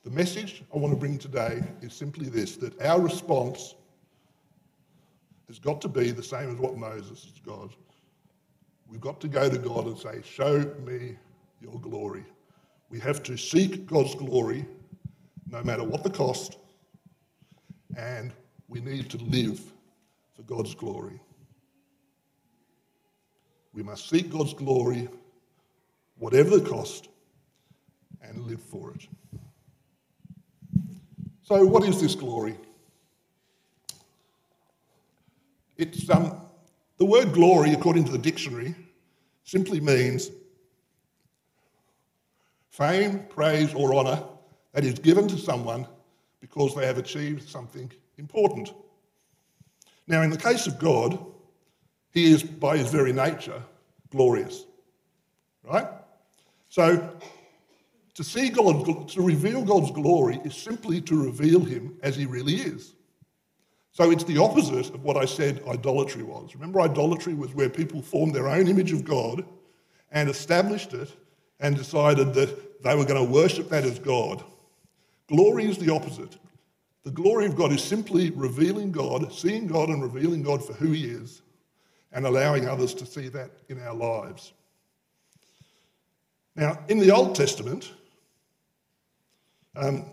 The 0.04 0.10
message 0.10 0.62
I 0.76 0.78
want 0.78 0.94
to 0.94 1.00
bring 1.00 1.18
today 1.18 1.64
is 1.82 1.94
simply 1.94 2.28
this 2.28 2.58
that 2.58 2.82
our 2.82 3.00
response 3.00 3.76
has 5.48 5.58
got 5.58 5.80
to 5.84 5.88
be 5.88 6.12
the 6.12 6.22
same 6.22 6.52
as 6.52 6.58
what 6.58 6.76
Moses 6.76 7.24
is 7.24 7.40
God. 7.46 7.74
We've 8.90 9.00
got 9.00 9.22
to 9.22 9.30
go 9.30 9.50
to 9.50 9.58
God 9.58 9.86
and 9.88 9.98
say, 9.98 10.22
Show 10.26 10.70
me 10.86 11.16
your 11.62 11.80
glory. 11.80 12.26
We 12.90 13.00
have 13.00 13.24
to 13.24 13.38
seek 13.38 13.88
God's 13.88 14.16
glory 14.16 14.66
no 15.50 15.64
matter 15.64 15.86
what 15.86 16.04
the 16.04 16.10
cost, 16.10 16.58
and 17.98 18.32
we 18.68 18.80
need 18.80 19.10
to 19.12 19.18
live 19.18 19.60
for 20.36 20.42
God's 20.44 20.76
glory. 20.76 21.20
We 23.74 23.84
must 23.84 24.10
seek 24.10 24.32
God's 24.32 24.54
glory, 24.54 25.10
whatever 26.18 26.58
the 26.58 26.70
cost, 26.70 27.10
and 28.22 28.40
live 28.46 28.62
for 28.62 28.94
it. 28.94 29.08
So, 31.44 31.66
what 31.66 31.84
is 31.84 32.00
this 32.00 32.16
glory? 32.16 32.58
It's, 35.78 36.10
um, 36.10 36.40
The 36.98 37.06
word 37.06 37.34
glory, 37.34 37.74
according 37.74 38.06
to 38.06 38.12
the 38.12 38.18
dictionary, 38.18 38.76
simply 39.44 39.80
means 39.82 40.30
fame, 42.70 43.26
praise, 43.30 43.74
or 43.74 43.94
honour 43.96 44.24
that 44.72 44.86
is 44.86 44.94
given 45.00 45.28
to 45.28 45.38
someone 45.38 45.88
because 46.44 46.76
they 46.76 46.86
have 46.86 46.98
achieved 46.98 47.48
something 47.48 47.90
important. 48.18 48.74
Now, 50.08 50.24
in 50.24 50.30
the 50.30 50.38
case 50.38 50.68
of 50.68 50.78
God, 50.78 51.18
he 52.12 52.34
is, 52.34 52.44
by 52.44 52.76
his 52.76 52.92
very 52.92 53.14
nature, 53.14 53.64
glorious. 54.10 54.66
Right? 55.64 55.88
So, 56.68 57.18
to 58.16 58.24
see 58.26 58.50
God, 58.50 59.08
to 59.08 59.22
reveal 59.22 59.64
God's 59.64 59.92
glory 59.92 60.42
is 60.44 60.54
simply 60.54 61.00
to 61.04 61.24
reveal 61.24 61.62
him 61.62 61.98
as 62.04 62.18
he 62.18 62.26
really 62.26 62.56
is. 62.56 62.94
So 63.94 64.12
it's 64.12 64.26
the 64.26 64.40
opposite 64.40 64.94
of 64.94 65.02
what 65.02 65.16
I 65.16 65.24
said 65.24 65.64
idolatry 65.66 66.24
was. 66.24 66.56
Remember, 66.56 66.82
idolatry 66.82 67.36
was 67.36 67.56
where 67.56 67.70
people 67.70 68.02
formed 68.02 68.36
their 68.36 68.50
own 68.50 68.68
image 68.68 68.92
of 68.92 69.06
God 69.06 69.46
and 70.12 70.30
established 70.30 70.94
it 70.94 71.10
and 71.62 71.78
decided 71.78 72.34
that 72.34 72.84
they 72.84 72.96
were 72.98 73.06
going 73.06 73.26
to 73.26 73.32
worship 73.32 73.70
that 73.70 73.86
as 73.86 73.98
God. 73.98 74.44
Glory 75.28 75.66
is 75.66 75.78
the 75.78 75.94
opposite. 75.94 76.38
The 77.04 77.12
glory 77.12 77.46
of 77.46 77.56
God 77.56 77.72
is 77.72 77.84
simply 77.84 78.30
revealing 78.32 78.92
God, 78.92 79.32
seeing 79.34 79.68
God 79.68 79.90
and 79.90 80.02
revealing 80.02 80.42
God 80.44 80.66
for 80.66 80.74
who 80.74 80.92
He 80.92 81.06
is, 81.06 81.42
and 82.12 82.26
allowing 82.26 82.68
others 82.68 82.94
to 82.96 83.06
see 83.06 83.28
that 83.30 83.52
in 83.70 83.82
our 83.82 83.94
lives. 83.94 84.54
Now, 86.56 86.80
in 86.88 87.00
the 87.00 87.12
Old 87.12 87.36
Testament, 87.36 87.92
um, 89.76 90.06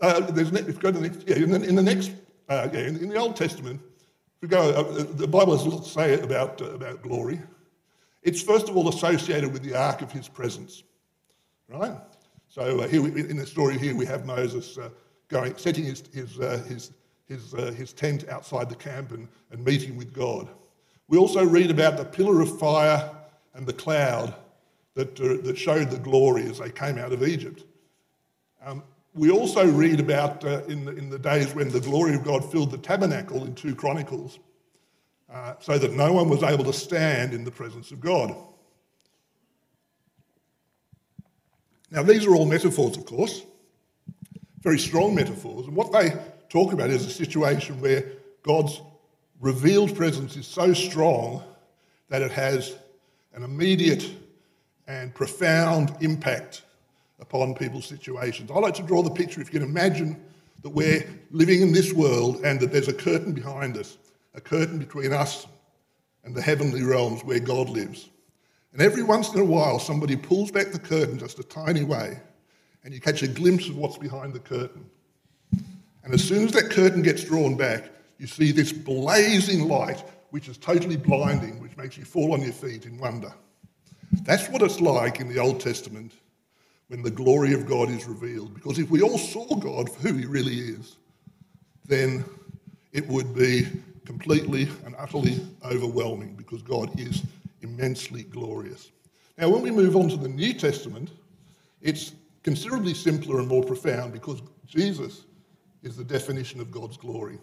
uh, 0.00 0.20
there's, 0.20 0.52
if 0.52 0.78
go 0.78 0.90
to 0.90 0.98
the 0.98 1.08
next, 1.08 1.26
yeah, 1.26 1.36
in 1.36 1.50
the, 1.50 1.62
in 1.62 1.74
the 1.74 1.82
next, 1.82 2.12
uh, 2.48 2.68
yeah, 2.72 2.80
in, 2.80 2.96
in, 2.96 3.08
the 3.08 3.16
Old 3.16 3.36
Testament, 3.36 3.80
if 4.36 4.42
we 4.42 4.48
go, 4.48 4.70
uh, 4.70 5.04
the 5.14 5.26
Bible 5.26 5.56
has 5.56 5.66
a 5.66 5.70
lot 5.70 5.84
to 5.84 5.88
say 5.88 6.20
about, 6.20 6.60
uh, 6.60 6.72
about 6.72 7.02
glory. 7.02 7.40
It's 8.22 8.42
first 8.42 8.68
of 8.68 8.76
all 8.76 8.88
associated 8.88 9.52
with 9.52 9.62
the 9.62 9.74
ark 9.74 10.02
of 10.02 10.10
his 10.10 10.28
presence, 10.28 10.82
right? 11.68 11.96
So 12.54 12.78
uh, 12.82 12.86
here 12.86 13.02
we, 13.02 13.08
in 13.28 13.36
the 13.36 13.46
story 13.46 13.76
here, 13.76 13.96
we 13.96 14.06
have 14.06 14.26
Moses 14.26 14.78
uh, 14.78 14.90
going, 15.26 15.56
setting 15.56 15.86
his, 15.86 16.04
his, 16.12 16.36
his, 16.68 16.92
his, 17.26 17.50
his 17.76 17.92
tent 17.92 18.28
outside 18.28 18.70
the 18.70 18.76
camp 18.76 19.10
and, 19.10 19.26
and 19.50 19.64
meeting 19.64 19.96
with 19.96 20.12
God. 20.12 20.48
We 21.08 21.18
also 21.18 21.44
read 21.44 21.72
about 21.72 21.96
the 21.96 22.04
pillar 22.04 22.40
of 22.40 22.56
fire 22.60 23.10
and 23.54 23.66
the 23.66 23.72
cloud 23.72 24.36
that, 24.94 25.16
that 25.16 25.58
showed 25.58 25.90
the 25.90 25.98
glory 25.98 26.44
as 26.44 26.60
they 26.60 26.70
came 26.70 26.96
out 26.96 27.12
of 27.12 27.26
Egypt. 27.26 27.64
Um, 28.64 28.84
we 29.14 29.32
also 29.32 29.66
read 29.66 29.98
about 29.98 30.44
uh, 30.44 30.62
in, 30.68 30.84
the, 30.84 30.92
in 30.92 31.10
the 31.10 31.18
days 31.18 31.56
when 31.56 31.70
the 31.70 31.80
glory 31.80 32.14
of 32.14 32.22
God 32.22 32.52
filled 32.52 32.70
the 32.70 32.78
tabernacle 32.78 33.42
in 33.42 33.56
2 33.56 33.74
Chronicles, 33.74 34.38
uh, 35.28 35.54
so 35.58 35.76
that 35.76 35.94
no 35.94 36.12
one 36.12 36.28
was 36.28 36.44
able 36.44 36.62
to 36.66 36.72
stand 36.72 37.34
in 37.34 37.42
the 37.42 37.50
presence 37.50 37.90
of 37.90 38.00
God. 38.00 38.32
Now, 41.94 42.02
these 42.02 42.26
are 42.26 42.34
all 42.34 42.44
metaphors, 42.44 42.96
of 42.96 43.06
course, 43.06 43.44
very 44.62 44.80
strong 44.80 45.14
metaphors, 45.14 45.68
and 45.68 45.76
what 45.76 45.92
they 45.92 46.12
talk 46.48 46.72
about 46.72 46.90
is 46.90 47.06
a 47.06 47.10
situation 47.10 47.80
where 47.80 48.04
God's 48.42 48.80
revealed 49.40 49.94
presence 49.94 50.36
is 50.36 50.44
so 50.44 50.72
strong 50.72 51.40
that 52.08 52.20
it 52.20 52.32
has 52.32 52.74
an 53.32 53.44
immediate 53.44 54.10
and 54.88 55.14
profound 55.14 55.94
impact 56.00 56.62
upon 57.20 57.54
people's 57.54 57.86
situations. 57.86 58.50
I 58.50 58.58
like 58.58 58.74
to 58.74 58.82
draw 58.82 59.04
the 59.04 59.10
picture, 59.10 59.40
if 59.40 59.52
you 59.52 59.60
can 59.60 59.68
imagine 59.68 60.20
that 60.62 60.70
we're 60.70 61.08
living 61.30 61.62
in 61.62 61.70
this 61.70 61.92
world 61.92 62.44
and 62.44 62.58
that 62.58 62.72
there's 62.72 62.88
a 62.88 62.92
curtain 62.92 63.34
behind 63.34 63.76
us, 63.76 63.98
a 64.34 64.40
curtain 64.40 64.78
between 64.78 65.12
us 65.12 65.46
and 66.24 66.34
the 66.34 66.42
heavenly 66.42 66.82
realms 66.82 67.22
where 67.22 67.38
God 67.38 67.68
lives. 67.68 68.08
And 68.74 68.82
every 68.82 69.04
once 69.04 69.32
in 69.32 69.40
a 69.40 69.44
while, 69.44 69.78
somebody 69.78 70.16
pulls 70.16 70.50
back 70.50 70.72
the 70.72 70.80
curtain 70.80 71.16
just 71.16 71.38
a 71.38 71.44
tiny 71.44 71.84
way, 71.84 72.18
and 72.82 72.92
you 72.92 73.00
catch 73.00 73.22
a 73.22 73.28
glimpse 73.28 73.68
of 73.68 73.76
what's 73.76 73.96
behind 73.96 74.34
the 74.34 74.40
curtain. 74.40 74.84
And 76.02 76.12
as 76.12 76.24
soon 76.24 76.44
as 76.44 76.52
that 76.52 76.70
curtain 76.70 77.00
gets 77.00 77.22
drawn 77.22 77.56
back, 77.56 77.84
you 78.18 78.26
see 78.26 78.50
this 78.50 78.72
blazing 78.72 79.68
light, 79.68 80.02
which 80.30 80.48
is 80.48 80.58
totally 80.58 80.96
blinding, 80.96 81.60
which 81.62 81.76
makes 81.76 81.96
you 81.96 82.04
fall 82.04 82.32
on 82.32 82.42
your 82.42 82.52
feet 82.52 82.84
in 82.84 82.98
wonder. 82.98 83.32
That's 84.22 84.48
what 84.48 84.60
it's 84.60 84.80
like 84.80 85.20
in 85.20 85.28
the 85.28 85.38
Old 85.38 85.60
Testament 85.60 86.12
when 86.88 87.02
the 87.02 87.12
glory 87.12 87.54
of 87.54 87.66
God 87.66 87.90
is 87.90 88.06
revealed. 88.06 88.54
Because 88.54 88.80
if 88.80 88.90
we 88.90 89.02
all 89.02 89.18
saw 89.18 89.46
God 89.54 89.88
for 89.88 90.08
who 90.08 90.14
He 90.14 90.26
really 90.26 90.58
is, 90.58 90.96
then 91.86 92.24
it 92.92 93.06
would 93.06 93.36
be 93.36 93.68
completely 94.04 94.68
and 94.84 94.96
utterly 94.98 95.46
overwhelming 95.64 96.34
because 96.34 96.60
God 96.62 96.98
is 96.98 97.22
immensely 97.64 98.22
glorious. 98.22 98.92
Now, 99.36 99.48
when 99.48 99.62
we 99.62 99.72
move 99.72 99.96
on 99.96 100.08
to 100.10 100.16
the 100.16 100.28
New 100.28 100.54
Testament, 100.54 101.10
it's 101.82 102.12
considerably 102.44 102.94
simpler 102.94 103.40
and 103.40 103.48
more 103.48 103.64
profound 103.64 104.12
because 104.12 104.40
Jesus 104.66 105.24
is 105.82 105.96
the 105.96 106.04
definition 106.04 106.60
of 106.60 106.70
God's 106.70 106.96
glory. 106.96 107.38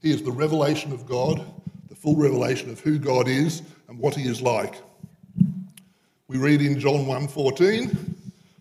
He 0.00 0.12
is 0.12 0.22
the 0.22 0.30
revelation 0.30 0.92
of 0.92 1.06
God, 1.06 1.44
the 1.88 1.96
full 1.96 2.14
revelation 2.14 2.70
of 2.70 2.78
who 2.80 2.98
God 2.98 3.26
is 3.26 3.62
and 3.88 3.98
what 3.98 4.14
he 4.14 4.28
is 4.28 4.40
like. 4.40 4.80
We 6.28 6.38
read 6.38 6.60
in 6.60 6.78
John 6.78 7.06
1:14, 7.06 8.14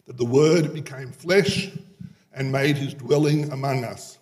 that 0.08 0.18
the 0.18 0.26
Word 0.26 0.74
became 0.74 1.12
flesh 1.12 1.70
and 2.34 2.52
made 2.52 2.78
his 2.78 2.94
dwelling 2.94 3.52
among 3.52 3.84
us. 3.84 4.18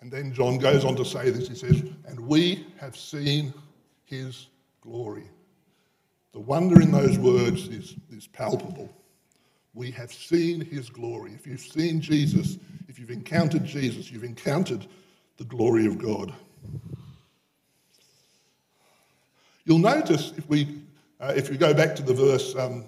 And 0.00 0.10
then 0.10 0.32
John 0.32 0.58
goes 0.58 0.84
on 0.84 0.96
to 0.96 1.04
say 1.04 1.30
this 1.30 1.48
he 1.48 1.54
says, 1.54 1.82
And 2.06 2.20
we 2.20 2.66
have 2.78 2.96
seen 2.96 3.52
his 4.04 4.46
glory. 4.80 5.28
The 6.32 6.40
wonder 6.40 6.80
in 6.80 6.92
those 6.92 7.18
words 7.18 7.68
is, 7.68 7.96
is 8.10 8.26
palpable. 8.26 8.88
We 9.74 9.90
have 9.92 10.12
seen 10.12 10.60
his 10.60 10.88
glory. 10.88 11.32
If 11.32 11.46
you've 11.46 11.60
seen 11.60 12.00
Jesus, 12.00 12.58
if 12.88 12.98
you've 12.98 13.10
encountered 13.10 13.64
Jesus, 13.64 14.10
you've 14.10 14.24
encountered 14.24 14.86
the 15.36 15.44
glory 15.44 15.86
of 15.86 15.98
God. 15.98 16.32
You'll 19.64 19.78
notice 19.78 20.32
if 20.36 20.48
we, 20.48 20.82
uh, 21.20 21.32
if 21.36 21.50
we 21.50 21.56
go 21.56 21.72
back 21.72 21.94
to 21.96 22.02
the 22.02 22.14
verse 22.14 22.56
um, 22.56 22.84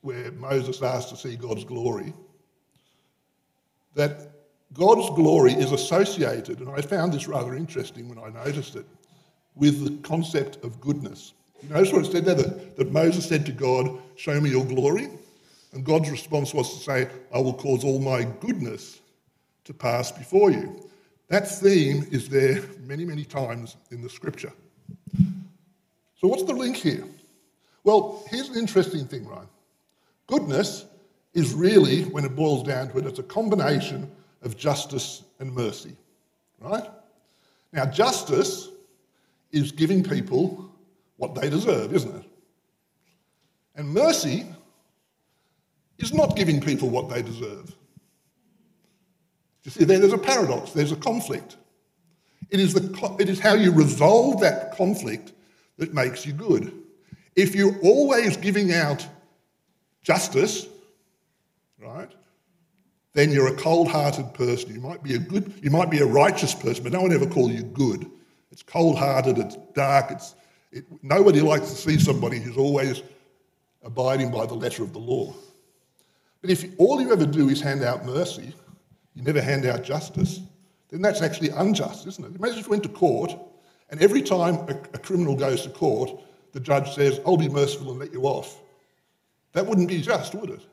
where 0.00 0.32
Moses 0.32 0.82
asked 0.82 1.10
to 1.10 1.16
see 1.16 1.36
God's 1.36 1.64
glory, 1.64 2.12
that 3.94 4.30
God's 4.72 5.08
glory 5.10 5.52
is 5.52 5.72
associated, 5.72 6.60
and 6.60 6.68
I 6.68 6.80
found 6.80 7.12
this 7.12 7.28
rather 7.28 7.54
interesting 7.54 8.08
when 8.08 8.18
I 8.18 8.28
noticed 8.44 8.76
it, 8.76 8.86
with 9.54 9.84
the 9.84 10.08
concept 10.08 10.62
of 10.64 10.80
goodness. 10.80 11.32
You 11.64 11.74
notice 11.74 11.92
what 11.92 12.04
it 12.04 12.12
said 12.12 12.24
there? 12.26 12.34
That, 12.34 12.76
that 12.76 12.92
Moses 12.92 13.26
said 13.26 13.46
to 13.46 13.52
God, 13.52 13.98
Show 14.16 14.40
me 14.40 14.50
your 14.50 14.64
glory. 14.64 15.08
And 15.72 15.84
God's 15.84 16.10
response 16.10 16.54
was 16.54 16.72
to 16.72 16.84
say, 16.84 17.08
I 17.34 17.38
will 17.38 17.54
cause 17.54 17.84
all 17.84 17.98
my 17.98 18.22
goodness 18.40 19.00
to 19.64 19.74
pass 19.74 20.12
before 20.12 20.50
you. 20.50 20.88
That 21.28 21.48
theme 21.48 22.06
is 22.12 22.28
there 22.28 22.62
many, 22.82 23.04
many 23.04 23.24
times 23.24 23.76
in 23.90 24.02
the 24.02 24.08
scripture. 24.08 24.52
So, 26.20 26.28
what's 26.28 26.44
the 26.44 26.52
link 26.52 26.76
here? 26.76 27.04
Well, 27.82 28.24
here's 28.30 28.50
an 28.50 28.56
interesting 28.56 29.06
thing, 29.06 29.26
Ryan. 29.26 29.48
Goodness 30.26 30.84
is 31.32 31.54
really, 31.54 32.02
when 32.04 32.24
it 32.24 32.36
boils 32.36 32.62
down 32.62 32.90
to 32.90 32.98
it, 32.98 33.06
it's 33.06 33.18
a 33.18 33.24
combination 33.24 34.10
of 34.42 34.56
justice 34.56 35.22
and 35.40 35.52
mercy, 35.52 35.96
right? 36.60 36.84
Now, 37.72 37.86
justice 37.86 38.68
is 39.50 39.72
giving 39.72 40.04
people 40.04 40.70
what 41.16 41.34
they 41.34 41.48
deserve, 41.50 41.94
isn't 41.94 42.14
it? 42.14 42.24
And 43.76 43.88
mercy 43.88 44.46
is 45.98 46.12
not 46.12 46.36
giving 46.36 46.60
people 46.60 46.88
what 46.88 47.08
they 47.08 47.22
deserve. 47.22 47.74
You 49.62 49.70
see, 49.70 49.84
there's 49.84 50.12
a 50.12 50.18
paradox, 50.18 50.72
there's 50.72 50.92
a 50.92 50.96
conflict. 50.96 51.56
It 52.50 52.60
is, 52.60 52.74
the, 52.74 53.16
it 53.18 53.28
is 53.28 53.40
how 53.40 53.54
you 53.54 53.72
resolve 53.72 54.40
that 54.40 54.76
conflict 54.76 55.32
that 55.78 55.94
makes 55.94 56.26
you 56.26 56.32
good. 56.32 56.72
If 57.34 57.54
you're 57.54 57.76
always 57.82 58.36
giving 58.36 58.72
out 58.72 59.06
justice, 60.02 60.68
right? 61.80 62.10
Then 63.14 63.30
you're 63.30 63.48
a 63.48 63.56
cold-hearted 63.56 64.34
person. 64.34 64.74
You 64.74 64.80
might 64.80 65.02
be 65.02 65.14
a 65.14 65.18
good, 65.18 65.54
you 65.62 65.70
might 65.70 65.90
be 65.90 65.98
a 65.98 66.06
righteous 66.06 66.54
person, 66.54 66.84
but 66.84 66.92
no 66.92 67.00
one 67.00 67.12
ever 67.12 67.26
call 67.26 67.50
you 67.50 67.62
good. 67.62 68.10
It's 68.50 68.62
cold-hearted. 68.62 69.38
It's 69.38 69.56
dark. 69.74 70.10
It's 70.10 70.34
it, 70.74 70.84
nobody 71.02 71.40
likes 71.40 71.70
to 71.70 71.76
see 71.76 71.98
somebody 71.98 72.40
who's 72.40 72.56
always 72.56 73.02
abiding 73.82 74.30
by 74.30 74.44
the 74.44 74.54
letter 74.54 74.82
of 74.82 74.92
the 74.92 74.98
law. 74.98 75.32
But 76.40 76.50
if 76.50 76.64
all 76.78 77.00
you 77.00 77.12
ever 77.12 77.24
do 77.24 77.48
is 77.48 77.60
hand 77.60 77.82
out 77.82 78.04
mercy, 78.04 78.52
you 79.14 79.22
never 79.22 79.40
hand 79.40 79.64
out 79.64 79.84
justice, 79.84 80.40
then 80.90 81.00
that's 81.00 81.22
actually 81.22 81.50
unjust, 81.50 82.06
isn't 82.06 82.24
it? 82.24 82.36
Imagine 82.36 82.58
if 82.58 82.66
you 82.66 82.70
went 82.70 82.82
to 82.82 82.88
court 82.88 83.34
and 83.90 84.02
every 84.02 84.20
time 84.20 84.56
a, 84.68 84.76
a 84.94 84.98
criminal 84.98 85.36
goes 85.36 85.62
to 85.62 85.70
court, 85.70 86.10
the 86.52 86.60
judge 86.60 86.92
says, 86.94 87.20
I'll 87.24 87.36
be 87.36 87.48
merciful 87.48 87.90
and 87.90 88.00
let 88.00 88.12
you 88.12 88.22
off. 88.22 88.60
That 89.52 89.66
wouldn't 89.66 89.88
be 89.88 90.00
just, 90.00 90.34
would 90.34 90.50
it? 90.50 90.66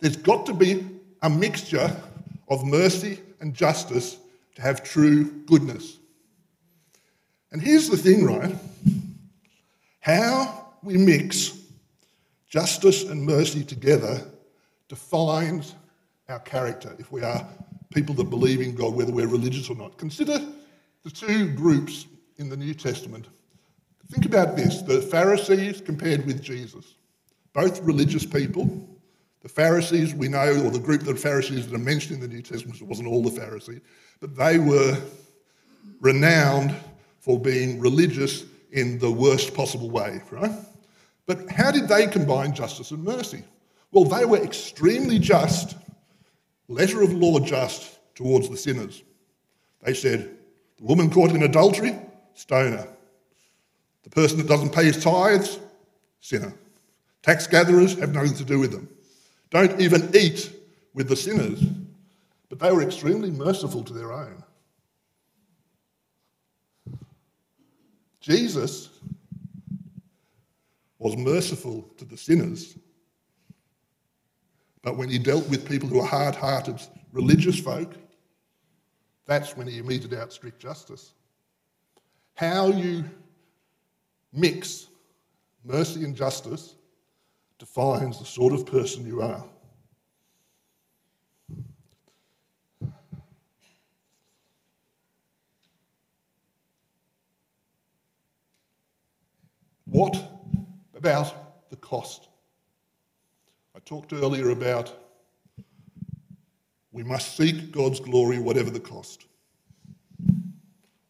There's 0.00 0.16
got 0.16 0.44
to 0.46 0.54
be 0.54 0.86
a 1.22 1.30
mixture 1.30 1.90
of 2.48 2.64
mercy 2.64 3.20
and 3.40 3.54
justice 3.54 4.18
to 4.54 4.62
have 4.62 4.84
true 4.84 5.24
goodness. 5.46 5.97
And 7.50 7.62
here's 7.62 7.88
the 7.88 7.96
thing, 7.96 8.24
right? 8.24 8.54
How 10.00 10.72
we 10.82 10.96
mix 10.96 11.58
justice 12.48 13.04
and 13.04 13.22
mercy 13.22 13.64
together 13.64 14.20
defines 14.88 15.74
our 16.28 16.40
character 16.40 16.94
if 16.98 17.10
we 17.12 17.22
are 17.22 17.46
people 17.92 18.14
that 18.16 18.30
believe 18.30 18.60
in 18.60 18.74
God, 18.74 18.94
whether 18.94 19.12
we're 19.12 19.28
religious 19.28 19.70
or 19.70 19.76
not. 19.76 19.96
Consider 19.96 20.40
the 21.04 21.10
two 21.10 21.50
groups 21.52 22.06
in 22.36 22.48
the 22.48 22.56
New 22.56 22.74
Testament. 22.74 23.26
Think 24.10 24.24
about 24.24 24.56
this 24.56 24.82
the 24.82 25.02
Pharisees 25.02 25.80
compared 25.80 26.24
with 26.26 26.42
Jesus. 26.42 26.94
Both 27.52 27.80
religious 27.82 28.24
people. 28.24 28.88
The 29.40 29.48
Pharisees, 29.48 30.14
we 30.14 30.28
know, 30.28 30.64
or 30.64 30.70
the 30.70 30.78
group 30.78 31.06
of 31.06 31.20
Pharisees 31.20 31.68
that 31.68 31.74
are 31.74 31.78
mentioned 31.78 32.16
in 32.16 32.28
the 32.28 32.34
New 32.34 32.42
Testament, 32.42 32.80
it 32.80 32.86
wasn't 32.86 33.08
all 33.08 33.22
the 33.22 33.30
Pharisees, 33.30 33.80
but 34.20 34.34
they 34.34 34.58
were 34.58 34.96
renowned 36.00 36.74
for 37.28 37.38
being 37.38 37.78
religious 37.78 38.46
in 38.72 38.98
the 39.00 39.10
worst 39.10 39.52
possible 39.52 39.90
way, 39.90 40.22
right? 40.30 40.50
But 41.26 41.46
how 41.50 41.70
did 41.70 41.86
they 41.86 42.06
combine 42.06 42.54
justice 42.54 42.90
and 42.90 43.04
mercy? 43.04 43.44
Well, 43.92 44.04
they 44.04 44.24
were 44.24 44.38
extremely 44.38 45.18
just, 45.18 45.76
letter 46.68 47.02
of 47.02 47.12
law 47.12 47.38
just 47.38 47.98
towards 48.14 48.48
the 48.48 48.56
sinners. 48.56 49.02
They 49.82 49.92
said, 49.92 50.38
the 50.78 50.84
woman 50.84 51.10
caught 51.10 51.32
in 51.32 51.42
adultery, 51.42 51.98
stone 52.32 52.72
her. 52.72 52.88
The 54.04 54.10
person 54.10 54.38
that 54.38 54.48
doesn't 54.48 54.72
pay 54.72 54.84
his 54.86 55.04
tithes, 55.04 55.58
sinner. 56.22 56.54
Tax 57.20 57.46
gatherers 57.46 57.98
have 57.98 58.14
nothing 58.14 58.36
to 58.36 58.44
do 58.44 58.58
with 58.58 58.72
them. 58.72 58.88
Don't 59.50 59.78
even 59.78 60.16
eat 60.16 60.50
with 60.94 61.10
the 61.10 61.16
sinners. 61.16 61.62
But 62.48 62.58
they 62.58 62.72
were 62.72 62.82
extremely 62.82 63.30
merciful 63.30 63.84
to 63.84 63.92
their 63.92 64.14
own. 64.14 64.42
Jesus 68.20 68.88
was 70.98 71.16
merciful 71.16 71.88
to 71.96 72.04
the 72.04 72.16
sinners, 72.16 72.76
but 74.82 74.96
when 74.96 75.08
he 75.08 75.18
dealt 75.18 75.48
with 75.48 75.68
people 75.68 75.88
who 75.88 75.98
were 75.98 76.04
hard 76.04 76.34
hearted 76.34 76.80
religious 77.12 77.58
folk, 77.58 77.94
that's 79.26 79.56
when 79.56 79.66
he 79.66 79.82
meted 79.82 80.14
out 80.14 80.32
strict 80.32 80.58
justice. 80.58 81.12
How 82.34 82.68
you 82.68 83.04
mix 84.32 84.86
mercy 85.64 86.04
and 86.04 86.16
justice 86.16 86.74
defines 87.58 88.18
the 88.18 88.24
sort 88.24 88.52
of 88.52 88.66
person 88.66 89.06
you 89.06 89.20
are. 89.20 89.44
What 99.90 100.16
about 100.94 101.70
the 101.70 101.76
cost? 101.76 102.28
I 103.74 103.78
talked 103.80 104.12
earlier 104.12 104.50
about 104.50 104.94
we 106.92 107.02
must 107.02 107.36
seek 107.36 107.70
God's 107.70 108.00
glory, 108.00 108.38
whatever 108.38 108.70
the 108.70 108.80
cost. 108.80 109.26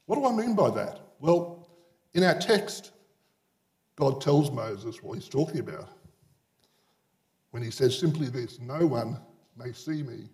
What 0.06 0.16
do 0.16 0.26
I 0.26 0.32
mean 0.32 0.54
by 0.54 0.70
that? 0.70 1.00
Well, 1.18 1.68
in 2.14 2.22
our 2.24 2.38
text, 2.38 2.92
God 3.96 4.20
tells 4.20 4.50
Moses 4.50 5.02
what 5.02 5.14
he's 5.14 5.28
talking 5.28 5.60
about 5.60 5.88
when 7.50 7.62
he 7.62 7.70
says 7.70 7.98
simply 7.98 8.28
this 8.28 8.60
No 8.60 8.86
one 8.86 9.18
may 9.56 9.72
see 9.72 10.02
me 10.02 10.28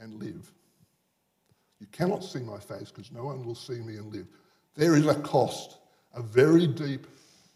and 0.00 0.14
live. 0.14 0.52
You 1.78 1.86
cannot 1.92 2.24
see 2.24 2.40
my 2.40 2.58
face 2.58 2.90
because 2.90 3.12
no 3.12 3.24
one 3.24 3.44
will 3.44 3.54
see 3.54 3.80
me 3.80 3.96
and 3.96 4.12
live. 4.12 4.26
There 4.74 4.96
is 4.96 5.06
a 5.06 5.14
cost, 5.14 5.78
a 6.16 6.22
very 6.22 6.66
deep 6.66 7.06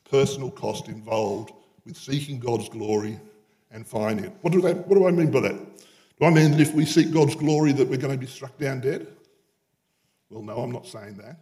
personal 0.08 0.50
cost 0.50 0.88
involved 0.88 1.52
with 1.84 1.96
seeking 1.96 2.38
God's 2.38 2.68
glory 2.68 3.18
and 3.70 3.86
finding 3.86 4.26
it. 4.26 4.32
What 4.42 4.52
do, 4.52 4.60
that, 4.62 4.86
what 4.86 4.96
do 4.96 5.06
I 5.06 5.10
mean 5.10 5.30
by 5.30 5.40
that? 5.40 5.54
Do 5.54 6.26
I 6.26 6.30
mean 6.30 6.52
that 6.52 6.60
if 6.60 6.74
we 6.74 6.84
seek 6.84 7.12
God's 7.12 7.34
glory 7.34 7.72
that 7.72 7.88
we're 7.88 7.96
going 7.96 8.12
to 8.12 8.18
be 8.18 8.26
struck 8.26 8.56
down 8.58 8.80
dead? 8.80 9.06
Well, 10.28 10.42
no, 10.42 10.58
I'm 10.58 10.70
not 10.70 10.86
saying 10.86 11.14
that. 11.14 11.38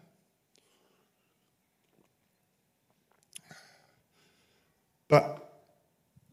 But 5.09 5.63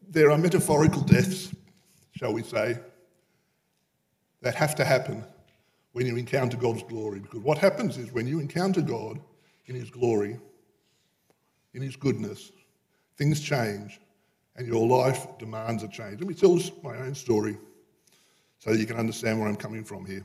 there 0.08 0.30
are 0.30 0.38
metaphorical 0.38 1.02
deaths, 1.02 1.52
shall 2.14 2.32
we 2.32 2.42
say, 2.42 2.78
that 4.42 4.54
have 4.54 4.74
to 4.76 4.84
happen 4.84 5.24
when 5.92 6.06
you 6.06 6.16
encounter 6.16 6.56
God's 6.56 6.82
glory. 6.84 7.20
Because 7.20 7.40
what 7.40 7.58
happens 7.58 7.96
is 7.96 8.12
when 8.12 8.28
you 8.28 8.38
encounter 8.38 8.82
God 8.82 9.18
in 9.66 9.74
His 9.74 9.90
glory, 9.90 10.38
in 11.76 11.82
His 11.82 11.94
goodness, 11.94 12.50
things 13.16 13.40
change 13.40 14.00
and 14.56 14.66
your 14.66 14.86
life 14.86 15.26
demands 15.38 15.82
a 15.82 15.88
change. 15.88 16.18
Let 16.18 16.28
me 16.28 16.34
tell 16.34 16.58
my 16.82 16.96
own 16.96 17.14
story 17.14 17.58
so 18.58 18.72
you 18.72 18.86
can 18.86 18.96
understand 18.96 19.38
where 19.38 19.48
I'm 19.48 19.56
coming 19.56 19.84
from 19.84 20.06
here. 20.06 20.24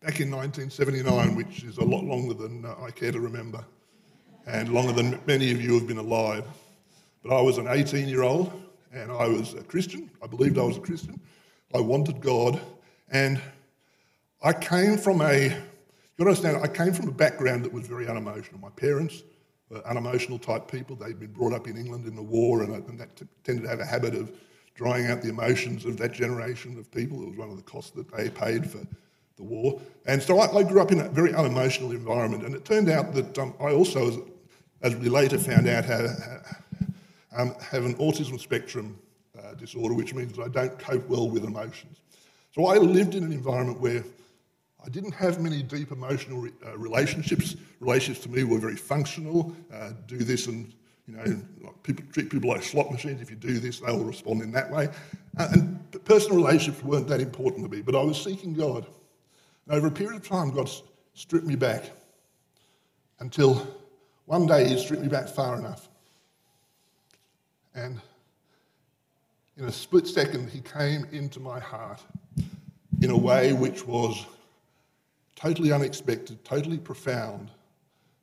Back 0.00 0.20
in 0.20 0.30
1979, 0.32 1.36
which 1.36 1.62
is 1.62 1.78
a 1.78 1.84
lot 1.84 2.02
longer 2.02 2.34
than 2.34 2.64
uh, 2.64 2.74
I 2.82 2.90
care 2.90 3.12
to 3.12 3.20
remember, 3.20 3.64
and 4.46 4.70
longer 4.70 4.92
than 4.92 5.20
many 5.26 5.52
of 5.52 5.62
you 5.62 5.78
have 5.78 5.86
been 5.86 5.98
alive, 5.98 6.44
but 7.22 7.32
I 7.32 7.40
was 7.40 7.58
an 7.58 7.68
18 7.68 8.08
year 8.08 8.22
old 8.22 8.52
and 8.92 9.12
I 9.12 9.28
was 9.28 9.54
a 9.54 9.62
Christian. 9.62 10.10
I 10.20 10.26
believed 10.26 10.58
I 10.58 10.64
was 10.64 10.76
a 10.76 10.80
Christian. 10.80 11.20
I 11.72 11.80
wanted 11.80 12.20
God, 12.20 12.60
and 13.10 13.40
I 14.42 14.52
came 14.52 14.98
from 14.98 15.22
a, 15.22 15.48
you 16.18 16.26
understand, 16.26 16.58
I 16.62 16.66
came 16.66 16.92
from 16.92 17.08
a 17.08 17.12
background 17.12 17.64
that 17.64 17.72
was 17.72 17.86
very 17.86 18.08
unemotional. 18.08 18.60
My 18.60 18.70
parents 18.70 19.22
unemotional 19.86 20.38
type 20.38 20.70
people. 20.70 20.96
They'd 20.96 21.18
been 21.18 21.32
brought 21.32 21.52
up 21.52 21.66
in 21.66 21.76
England 21.76 22.06
in 22.06 22.14
the 22.14 22.22
war, 22.22 22.62
and, 22.62 22.74
and 22.88 22.98
that 22.98 23.14
t- 23.16 23.26
tended 23.44 23.64
to 23.64 23.70
have 23.70 23.80
a 23.80 23.86
habit 23.86 24.14
of 24.14 24.32
drying 24.74 25.06
out 25.06 25.22
the 25.22 25.28
emotions 25.28 25.84
of 25.84 25.96
that 25.98 26.12
generation 26.12 26.78
of 26.78 26.90
people. 26.90 27.22
It 27.22 27.28
was 27.28 27.38
one 27.38 27.50
of 27.50 27.56
the 27.56 27.62
costs 27.62 27.90
that 27.92 28.10
they 28.14 28.28
paid 28.30 28.70
for 28.70 28.80
the 29.36 29.42
war. 29.42 29.80
And 30.06 30.22
so 30.22 30.38
I, 30.38 30.58
I 30.58 30.62
grew 30.62 30.80
up 30.80 30.92
in 30.92 31.00
a 31.00 31.08
very 31.08 31.34
unemotional 31.34 31.92
environment. 31.92 32.44
And 32.44 32.54
it 32.54 32.64
turned 32.64 32.88
out 32.88 33.14
that 33.14 33.38
um, 33.38 33.54
I 33.60 33.72
also, 33.72 34.08
as, 34.08 34.18
as, 34.82 34.96
we 34.96 35.08
later 35.08 35.38
found 35.38 35.68
out, 35.68 35.84
had, 35.84 36.06
um, 37.36 37.54
have 37.60 37.84
an 37.84 37.94
autism 37.96 38.38
spectrum 38.40 38.98
uh, 39.42 39.54
disorder, 39.54 39.94
which 39.94 40.14
means 40.14 40.36
that 40.36 40.42
I 40.42 40.48
don't 40.48 40.78
cope 40.78 41.08
well 41.08 41.28
with 41.28 41.44
emotions. 41.44 41.98
So 42.54 42.66
I 42.66 42.76
lived 42.76 43.14
in 43.14 43.24
an 43.24 43.32
environment 43.32 43.80
where 43.80 44.04
I 44.84 44.88
didn't 44.88 45.12
have 45.12 45.40
many 45.40 45.62
deep 45.62 45.92
emotional 45.92 46.40
re- 46.40 46.52
uh, 46.66 46.76
relationships. 46.76 47.56
Relationships 47.80 48.24
to 48.24 48.30
me 48.30 48.44
were 48.44 48.58
very 48.58 48.76
functional. 48.76 49.54
Uh, 49.72 49.92
do 50.06 50.18
this 50.18 50.46
and 50.46 50.72
you 51.06 51.16
know, 51.16 51.42
like 51.64 51.82
people 51.82 52.04
treat 52.12 52.30
people 52.30 52.50
like 52.50 52.62
slot 52.62 52.90
machines. 52.90 53.20
If 53.20 53.30
you 53.30 53.36
do 53.36 53.58
this, 53.58 53.80
they'll 53.80 54.04
respond 54.04 54.42
in 54.42 54.52
that 54.52 54.70
way. 54.70 54.88
Uh, 55.36 55.48
and 55.52 56.04
personal 56.04 56.36
relationships 56.36 56.82
weren't 56.84 57.08
that 57.08 57.20
important 57.20 57.64
to 57.64 57.76
me, 57.76 57.82
but 57.82 57.94
I 57.94 58.02
was 58.02 58.22
seeking 58.22 58.54
God. 58.54 58.86
And 59.66 59.76
over 59.76 59.88
a 59.88 59.90
period 59.90 60.22
of 60.22 60.28
time, 60.28 60.50
God 60.50 60.70
stripped 61.14 61.46
me 61.46 61.56
back 61.56 61.90
until 63.20 63.66
one 64.26 64.46
day 64.46 64.68
He 64.68 64.78
stripped 64.78 65.02
me 65.02 65.08
back 65.08 65.28
far 65.28 65.58
enough. 65.58 65.88
And 67.74 68.00
in 69.56 69.64
a 69.64 69.72
split 69.72 70.06
second, 70.06 70.50
He 70.50 70.60
came 70.60 71.06
into 71.12 71.40
my 71.40 71.58
heart 71.58 72.00
in 73.00 73.10
a 73.10 73.16
way 73.16 73.52
which 73.52 73.86
was 73.86 74.24
totally 75.42 75.72
unexpected, 75.72 76.44
totally 76.44 76.78
profound, 76.78 77.50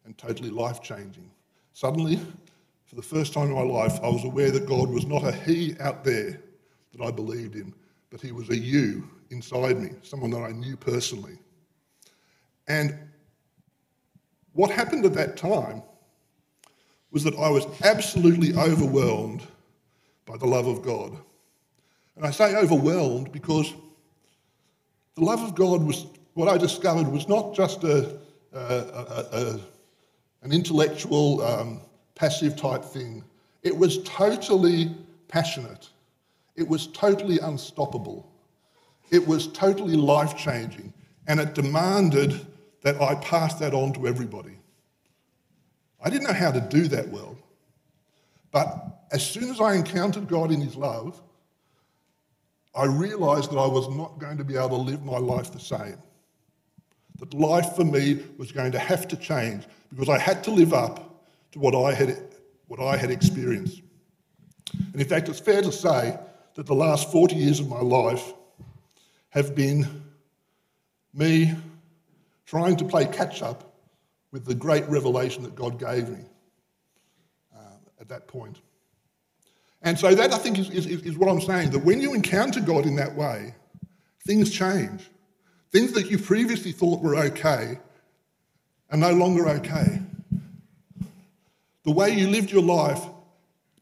and 0.06 0.18
totally 0.18 0.50
life 0.50 0.82
changing. 0.82 1.30
Suddenly, 1.74 2.18
for 2.86 2.96
the 2.96 3.02
first 3.02 3.34
time 3.34 3.48
in 3.48 3.56
my 3.56 3.62
life, 3.62 4.00
I 4.02 4.08
was 4.08 4.24
aware 4.24 4.52
that 4.52 4.66
God 4.66 4.90
was 4.90 5.06
not 5.06 5.26
a 5.26 5.34
He 5.34 5.76
out 5.82 6.06
there 6.06 6.40
that 6.94 7.04
I 7.04 7.12
believed 7.12 7.56
in, 7.56 7.74
but 8.10 8.22
He 8.22 8.32
was 8.32 8.50
a 8.50 8.58
you 8.58 9.06
inside 9.32 9.82
me, 9.82 9.90
someone 10.02 10.32
that 10.32 10.44
I 10.44 10.52
knew 10.54 10.78
personally. 10.78 11.38
And 12.70 12.98
what 14.54 14.72
happened 14.72 15.06
at 15.06 15.14
that 15.16 15.36
time 15.36 15.84
was 17.12 17.26
that 17.26 17.36
I 17.36 17.50
was 17.50 17.66
absolutely 17.84 18.54
overwhelmed 18.54 19.46
by 20.26 20.38
the 20.38 20.48
love 20.48 20.68
of 20.68 20.84
God. 20.84 21.18
And 22.16 22.26
I 22.26 22.32
say 22.32 22.56
overwhelmed 22.56 23.34
because 23.34 23.74
the 25.16 25.26
love 25.26 25.44
of 25.44 25.54
God 25.54 25.84
was 25.84 26.06
what 26.40 26.48
I 26.48 26.58
discovered 26.58 27.10
was 27.10 27.28
not 27.28 27.54
just 27.54 27.84
a, 27.84 28.18
a, 28.54 28.60
a, 28.60 29.60
an 30.42 30.54
intellectual, 30.54 31.42
um, 31.42 31.82
passive 32.16 32.56
type 32.56 32.86
thing. 32.86 33.26
It 33.62 33.76
was 33.76 34.02
totally 34.04 34.96
passionate. 35.28 35.90
It 36.56 36.66
was 36.66 36.88
totally 36.88 37.40
unstoppable. 37.40 38.32
It 39.12 39.28
was 39.28 39.48
totally 39.48 39.98
life 39.98 40.38
changing. 40.38 40.94
And 41.28 41.42
it 41.42 41.56
demanded 41.56 42.48
that 42.84 43.02
I 43.02 43.16
pass 43.16 43.56
that 43.56 43.74
on 43.74 43.92
to 43.96 44.08
everybody. 44.08 44.58
I 46.02 46.10
didn't 46.10 46.28
know 46.28 46.34
how 46.34 46.54
to 46.54 46.62
do 46.62 46.88
that 46.88 47.10
well. 47.10 47.38
But 48.52 49.08
as 49.12 49.28
soon 49.28 49.50
as 49.50 49.60
I 49.60 49.74
encountered 49.74 50.30
God 50.30 50.54
in 50.54 50.62
His 50.62 50.78
love, 50.78 51.22
I 52.74 52.86
realized 52.86 53.52
that 53.52 53.58
I 53.58 53.68
was 53.68 53.90
not 53.90 54.20
going 54.20 54.38
to 54.38 54.46
be 54.46 54.56
able 54.56 54.78
to 54.78 54.90
live 54.90 55.04
my 55.04 55.18
life 55.18 55.52
the 55.52 55.60
same. 55.60 55.98
That 57.20 57.34
life 57.34 57.76
for 57.76 57.84
me 57.84 58.20
was 58.38 58.52
going 58.52 58.72
to 58.72 58.80
have 58.80 59.08
to 59.10 59.18
change 59.18 59.66
because 59.90 60.10
I 60.10 60.18
had 60.18 60.44
to 60.46 60.52
live 60.52 60.74
up 60.74 61.26
to 61.52 61.60
what 61.60 61.76
I 61.76 61.94
had, 61.94 62.18
what 62.68 62.80
I 62.80 62.98
had 62.98 63.12
experienced. 63.12 63.82
And 64.74 65.02
in 65.02 65.08
fact, 65.08 65.30
it's 65.30 65.40
fair 65.40 65.62
to 65.62 65.72
say 65.72 66.18
that 66.56 66.66
the 66.66 66.76
last 66.76 67.12
40 67.12 67.36
years 67.36 67.60
of 67.60 67.68
my 67.68 67.82
life 67.82 68.34
have 69.30 69.56
been 69.56 70.04
me 71.14 71.54
trying 72.46 72.76
to 72.78 72.86
play 72.86 73.06
catch 73.06 73.42
up 73.42 73.74
with 74.32 74.46
the 74.46 74.56
great 74.56 74.88
revelation 74.88 75.44
that 75.44 75.56
God 75.56 75.80
gave 75.80 76.10
me 76.10 76.20
uh, 77.56 77.78
at 78.00 78.10
that 78.10 78.28
point. 78.28 78.60
And 79.82 79.98
so 79.98 80.14
that 80.14 80.34
I 80.34 80.38
think 80.38 80.60
is, 80.60 80.70
is, 80.70 80.86
is 80.86 81.18
what 81.18 81.30
I'm 81.30 81.42
saying 81.42 81.72
that 81.72 81.80
when 81.80 82.02
you 82.02 82.14
encounter 82.14 82.60
God 82.60 82.86
in 82.86 82.96
that 82.98 83.16
way, 83.16 83.56
things 84.26 84.52
change. 84.52 85.10
Things 85.72 85.92
that 85.94 86.10
you 86.10 86.18
previously 86.18 86.72
thought 86.72 87.02
were 87.02 87.16
okay 87.16 87.80
are 88.90 88.98
no 88.98 89.12
longer 89.12 89.48
okay. 89.50 90.02
The 91.84 91.92
way 91.92 92.12
you 92.12 92.28
lived 92.28 92.52
your 92.52 92.64
life 92.64 93.04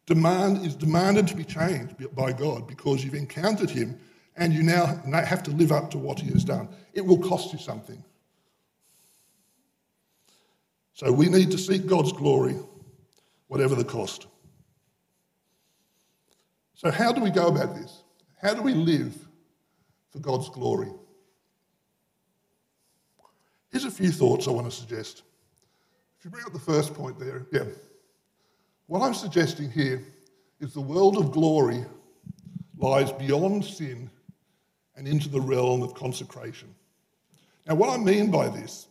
demand, 0.08 0.66
is 0.66 0.76
demanded 0.76 1.28
to 1.28 1.36
be 1.36 1.44
changed 1.44 2.16
by 2.16 2.32
God 2.32 2.68
because 2.68 3.04
you've 3.04 3.14
encountered 3.14 3.70
Him 3.70 4.00
and 4.36 4.54
you 4.54 4.64
now 4.64 4.86
have 5.14 5.44
to 5.44 5.52
live 5.52 5.72
up 5.72 5.92
to 5.92 5.98
what 6.00 6.20
He 6.20 6.32
has 6.32 6.44
done. 6.44 6.70
It 6.94 7.06
will 7.06 7.20
cost 7.20 7.54
you 7.54 7.60
something. 7.60 8.04
So 10.94 11.12
we 11.12 11.28
need 11.28 11.52
to 11.52 11.58
seek 11.60 11.86
God's 11.86 12.12
glory, 12.12 12.56
whatever 13.48 13.76
the 13.76 13.84
cost. 13.84 14.26
So, 16.74 16.90
how 16.90 17.12
do 17.12 17.22
we 17.22 17.30
go 17.30 17.48
about 17.48 17.76
this? 17.76 18.04
How 18.42 18.54
do 18.54 18.62
we 18.62 18.74
live 18.74 19.16
for 20.12 20.20
God's 20.20 20.50
glory? 20.50 20.92
Here's 23.78 23.94
a 23.94 23.96
few 23.96 24.10
thoughts 24.10 24.48
I 24.48 24.50
want 24.50 24.66
to 24.66 24.76
suggest. 24.76 25.22
If 26.18 26.26
you 26.26 26.32
bring 26.32 26.44
up 26.46 26.52
the 26.52 26.58
first 26.58 26.96
point 26.96 27.20
there, 27.20 27.46
yeah. 27.52 27.66
What 28.88 29.04
I'm 29.04 29.14
suggesting 29.14 29.70
here 29.70 30.04
is 30.60 30.74
the 30.74 30.82
world 30.82 31.16
of 31.16 31.32
glory 31.32 31.86
lies 32.80 33.12
beyond 33.12 33.64
sin 33.64 34.10
and 34.96 35.08
into 35.08 35.30
the 35.30 35.40
realm 35.40 35.84
of 35.84 35.94
consecration. 35.94 36.74
Now, 37.68 37.76
what 37.76 37.92
I 37.92 37.98
mean 37.98 38.32
by 38.32 38.50
this, 38.50 38.88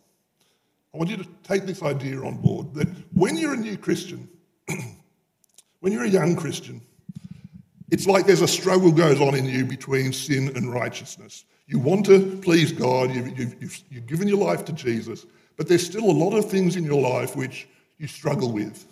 I 0.94 0.98
want 0.98 1.10
you 1.10 1.16
to 1.16 1.26
take 1.42 1.66
this 1.66 1.82
idea 1.82 2.20
on 2.20 2.36
board 2.36 2.72
that 2.74 2.86
when 3.12 3.36
you're 3.36 3.54
a 3.54 3.56
new 3.56 3.76
Christian, 3.76 4.28
when 5.80 5.92
you're 5.92 6.04
a 6.04 6.08
young 6.08 6.36
Christian, 6.36 6.80
it's 7.90 8.06
like 8.06 8.24
there's 8.24 8.40
a 8.40 8.46
struggle 8.46 8.92
goes 8.92 9.20
on 9.20 9.34
in 9.34 9.46
you 9.46 9.64
between 9.64 10.12
sin 10.12 10.52
and 10.54 10.72
righteousness. 10.72 11.44
You 11.66 11.78
want 11.78 12.06
to 12.06 12.38
please 12.42 12.70
God, 12.72 13.12
you've, 13.12 13.38
you've, 13.38 13.82
you've 13.90 14.06
given 14.06 14.28
your 14.28 14.38
life 14.38 14.64
to 14.66 14.72
Jesus, 14.72 15.26
but 15.56 15.68
there's 15.68 15.84
still 15.84 16.04
a 16.04 16.12
lot 16.12 16.36
of 16.36 16.48
things 16.48 16.76
in 16.76 16.84
your 16.84 17.00
life 17.00 17.34
which 17.34 17.66
you 17.98 18.06
struggle 18.06 18.52
with. 18.52 18.84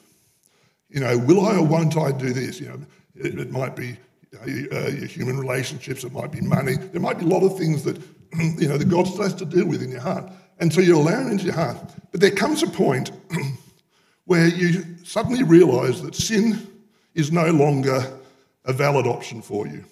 You 0.89 1.01
know, 1.01 1.19
will 1.19 1.47
I 1.47 1.57
or 1.57 1.65
won't 1.65 1.97
I 1.97 2.13
do 2.13 2.33
this? 2.33 2.61
You 2.61 2.69
know, 2.69 2.81
it, 3.17 3.39
it 3.39 3.51
might 3.51 3.77
be 3.77 3.97
uh, 4.43 4.47
your 4.47 5.07
human 5.07 5.39
relationships, 5.39 6.05
it 6.05 6.13
might 6.13 6.33
be 6.33 6.41
money. 6.41 6.77
There 6.77 7.01
might 7.01 7.19
be 7.19 7.25
a 7.25 7.29
lot 7.29 7.45
of 7.45 7.57
things 7.57 7.85
that, 7.85 7.97
you 8.59 8.69
know, 8.69 8.77
that 8.77 8.89
God 8.89 9.07
has 9.19 9.35
to 9.35 9.45
deal 9.45 9.67
with 9.67 9.83
in 9.83 9.91
your 9.91 10.01
heart. 10.01 10.31
And 10.59 10.73
so 10.73 10.81
you 10.81 10.97
allow 10.97 11.27
it 11.27 11.31
into 11.31 11.45
your 11.45 11.55
heart. 11.55 11.79
But 12.11 12.21
there 12.21 12.31
comes 12.31 12.63
a 12.63 12.69
point 12.69 13.11
where 14.25 14.49
you 14.49 14.85
suddenly 15.05 15.43
realize 15.43 16.03
that 16.03 16.15
sin 16.15 16.67
is 17.15 17.31
no 17.31 17.51
longer 17.51 18.13
a 18.65 18.73
valid 18.73 19.07
option 19.07 19.43
for 19.43 19.67
you. 19.67 19.85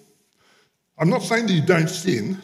I'm 0.97 1.09
not 1.09 1.23
saying 1.23 1.47
that 1.47 1.53
you 1.53 1.65
don't 1.65 1.89
sin, 1.89 2.41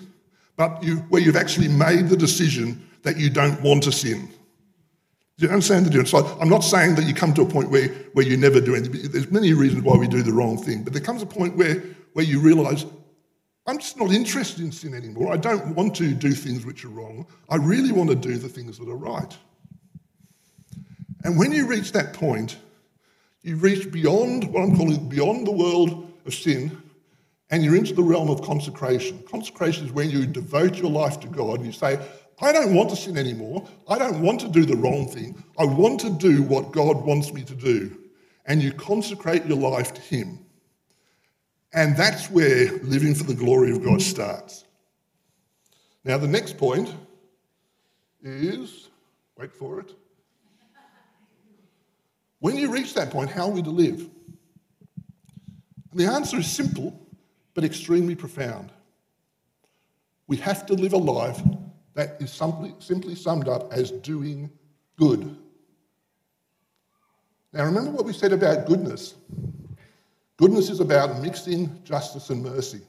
but 0.60 0.84
you, 0.84 0.98
where 1.08 1.22
you've 1.22 1.38
actually 1.38 1.70
made 1.70 2.10
the 2.10 2.18
decision 2.18 2.86
that 3.04 3.16
you 3.16 3.30
don't 3.30 3.62
want 3.62 3.82
to 3.82 3.94
sin. 3.94 4.30
Do 5.38 5.46
you 5.46 5.52
understand 5.54 5.86
the 5.86 5.90
difference? 5.90 6.12
So 6.12 6.38
I'm 6.42 6.50
not 6.50 6.66
saying 6.66 6.96
that 6.96 7.06
you 7.06 7.14
come 7.14 7.34
to 7.36 7.44
a 7.44 7.46
point 7.46 7.70
where, 7.70 7.88
where 8.12 8.26
you 8.26 8.36
never 8.36 8.60
do 8.60 8.76
anything. 8.76 9.10
There's 9.10 9.32
many 9.32 9.54
reasons 9.54 9.84
why 9.84 9.96
we 9.96 10.06
do 10.06 10.22
the 10.22 10.34
wrong 10.34 10.58
thing, 10.58 10.84
but 10.84 10.92
there 10.92 11.02
comes 11.02 11.22
a 11.22 11.26
point 11.26 11.56
where, 11.56 11.82
where 12.12 12.26
you 12.26 12.42
realize, 12.42 12.86
I'm 13.68 13.78
just 13.78 13.98
not 13.98 14.12
interested 14.12 14.62
in 14.62 14.74
sin 14.74 14.94
anymore. 14.94 15.32
I 15.32 15.38
don't 15.38 15.76
want 15.76 15.96
to 15.96 16.14
do 16.14 16.34
things 16.34 16.66
which 16.66 16.84
are 16.84 16.90
wrong. 16.90 17.26
I 17.48 17.56
really 17.56 17.94
want 17.94 18.10
to 18.10 18.16
do 18.18 18.38
the 18.38 18.50
things 18.50 18.78
that 18.80 18.90
are 18.90 18.98
right. 18.98 19.38
And 21.24 21.40
when 21.40 21.54
you 21.54 21.68
reach 21.68 21.94
that 21.94 22.12
point, 22.12 22.58
you 23.44 23.56
reach 23.56 23.90
beyond 23.94 24.52
what 24.52 24.64
I'm 24.64 24.76
calling 24.76 25.08
beyond 25.08 25.48
the 25.48 25.54
world 25.54 26.12
of 26.26 26.34
sin 26.34 26.79
and 27.52 27.64
you're 27.64 27.76
into 27.76 27.94
the 27.94 28.04
realm 28.04 28.30
of 28.30 28.42
consecration. 28.42 29.24
Consecration 29.30 29.86
is 29.86 29.92
when 29.92 30.10
you 30.10 30.26
devote 30.26 30.78
your 30.78 30.92
life 30.92 31.20
to 31.22 31.28
God 31.28 31.58
and 31.58 31.66
you 31.66 31.72
say, 31.72 32.00
I 32.42 32.52
don't 32.52 32.74
want 32.74 32.90
to 32.92 32.96
sin 32.96 33.18
anymore. 33.18 33.68
I 33.88 33.98
don't 33.98 34.22
want 34.22 34.40
to 34.42 34.48
do 34.48 34.66
the 34.66 34.76
wrong 34.76 35.08
thing. 35.08 35.44
I 35.58 35.66
want 35.66 36.00
to 36.02 36.10
do 36.10 36.44
what 36.44 36.72
God 36.72 37.06
wants 37.06 37.34
me 37.34 37.44
to 37.44 37.56
do. 37.56 37.98
And 38.46 38.62
you 38.62 38.72
consecrate 38.72 39.46
your 39.46 39.58
life 39.58 39.94
to 39.94 40.02
Him. 40.02 40.40
And 41.74 41.98
that's 41.98 42.30
where 42.32 42.72
living 42.80 43.14
for 43.14 43.24
the 43.24 43.34
glory 43.34 43.72
of 43.72 43.84
God 43.84 44.02
starts. 44.02 44.66
Now, 46.04 46.18
the 46.18 46.28
next 46.28 46.58
point 46.58 46.94
is 48.24 48.90
wait 49.38 49.54
for 49.54 49.80
it. 49.80 49.94
When 52.40 52.56
you 52.56 52.72
reach 52.72 52.94
that 52.94 53.10
point, 53.10 53.30
how 53.30 53.50
are 53.50 53.52
we 53.52 53.62
to 53.62 53.70
live? 53.70 54.10
And 55.92 56.00
the 56.00 56.06
answer 56.06 56.38
is 56.38 56.50
simple 56.50 57.09
but 57.60 57.66
extremely 57.66 58.16
profound. 58.16 58.72
We 60.28 60.38
have 60.38 60.66
to 60.68 60.74
live 60.76 60.94
a 60.94 60.98
life 60.98 61.42
that 61.94 62.16
is 62.22 62.32
simply, 62.32 63.16
summed 63.16 63.50
up 63.50 63.74
as 63.74 63.92
doing 63.92 64.50
good. 64.96 65.36
Now, 67.52 67.66
remember 67.66 67.92
what 67.92 68.06
we 68.06 68.14
said 68.14 68.32
about 68.32 68.66
goodness. 68.66 69.16
Goodness 70.38 70.70
is 70.70 70.80
about 70.80 71.22
mixing 71.22 71.84
justice 71.84 72.30
and 72.30 72.42
mercy. 72.42 72.80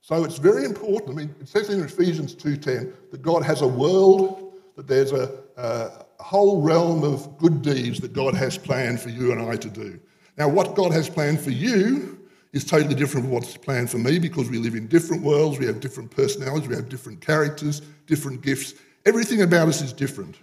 So 0.00 0.24
it's 0.24 0.38
very 0.38 0.64
important. 0.64 1.10
I 1.10 1.12
mean, 1.12 1.34
it 1.38 1.48
says 1.48 1.68
in 1.68 1.84
Ephesians 1.84 2.34
2:10 2.34 2.90
that 3.10 3.20
God 3.20 3.42
has 3.42 3.60
a 3.60 3.68
world, 3.68 4.54
that 4.76 4.86
there's 4.86 5.12
a, 5.12 5.30
a 5.58 6.06
whole 6.22 6.62
realm 6.62 7.04
of 7.04 7.36
good 7.36 7.60
deeds 7.60 8.00
that 8.00 8.14
God 8.14 8.34
has 8.34 8.56
planned 8.56 8.98
for 8.98 9.10
you 9.10 9.32
and 9.32 9.42
I 9.42 9.56
to 9.56 9.68
do. 9.68 10.00
Now, 10.38 10.48
what 10.48 10.74
God 10.74 10.90
has 10.92 11.10
planned 11.10 11.38
for 11.42 11.50
you 11.50 12.15
is 12.56 12.64
totally 12.64 12.94
different 12.94 13.26
from 13.26 13.32
what's 13.34 13.56
planned 13.56 13.90
for 13.90 13.98
me 13.98 14.18
because 14.18 14.50
we 14.50 14.58
live 14.58 14.74
in 14.74 14.86
different 14.88 15.22
worlds, 15.22 15.58
we 15.58 15.66
have 15.66 15.80
different 15.80 16.10
personalities, 16.10 16.68
we 16.68 16.74
have 16.74 16.88
different 16.88 17.20
characters, 17.20 17.82
different 18.06 18.40
gifts. 18.42 18.74
Everything 19.04 19.42
about 19.42 19.68
us 19.68 19.82
is 19.82 19.92
different. 19.92 20.36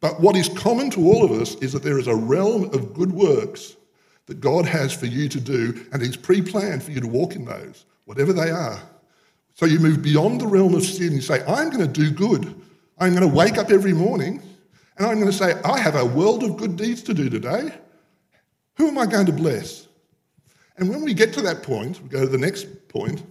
But 0.00 0.20
what 0.20 0.36
is 0.36 0.48
common 0.50 0.90
to 0.90 1.00
all 1.00 1.24
of 1.24 1.30
us 1.32 1.54
is 1.56 1.72
that 1.72 1.82
there 1.82 1.98
is 1.98 2.06
a 2.06 2.14
realm 2.14 2.64
of 2.74 2.94
good 2.94 3.12
works 3.12 3.76
that 4.26 4.40
God 4.40 4.66
has 4.66 4.92
for 4.92 5.06
you 5.06 5.28
to 5.28 5.40
do, 5.40 5.84
and 5.92 6.00
He's 6.00 6.16
pre 6.16 6.42
planned 6.42 6.82
for 6.82 6.92
you 6.92 7.00
to 7.00 7.08
walk 7.08 7.34
in 7.34 7.44
those, 7.44 7.86
whatever 8.04 8.32
they 8.32 8.50
are. 8.50 8.80
So 9.54 9.66
you 9.66 9.78
move 9.78 10.02
beyond 10.02 10.40
the 10.40 10.46
realm 10.46 10.74
of 10.74 10.84
sin. 10.84 11.12
You 11.12 11.20
say, 11.20 11.42
I'm 11.46 11.70
going 11.70 11.80
to 11.80 11.88
do 11.88 12.10
good. 12.10 12.54
I'm 12.98 13.14
going 13.14 13.28
to 13.28 13.34
wake 13.34 13.58
up 13.58 13.70
every 13.70 13.92
morning 13.92 14.42
and 14.96 15.06
I'm 15.06 15.18
going 15.18 15.30
to 15.30 15.36
say, 15.36 15.54
I 15.64 15.78
have 15.78 15.96
a 15.96 16.04
world 16.04 16.42
of 16.42 16.58
good 16.58 16.76
deeds 16.76 17.02
to 17.04 17.14
do 17.14 17.30
today. 17.30 17.72
Who 18.76 18.88
am 18.88 18.98
I 18.98 19.06
going 19.06 19.26
to 19.26 19.32
bless? 19.32 19.88
And 20.80 20.88
when 20.88 21.02
we 21.02 21.12
get 21.12 21.34
to 21.34 21.42
that 21.42 21.62
point, 21.62 22.02
we 22.02 22.08
go 22.08 22.20
to 22.20 22.26
the 22.26 22.38
next 22.38 22.88
point, 22.88 23.22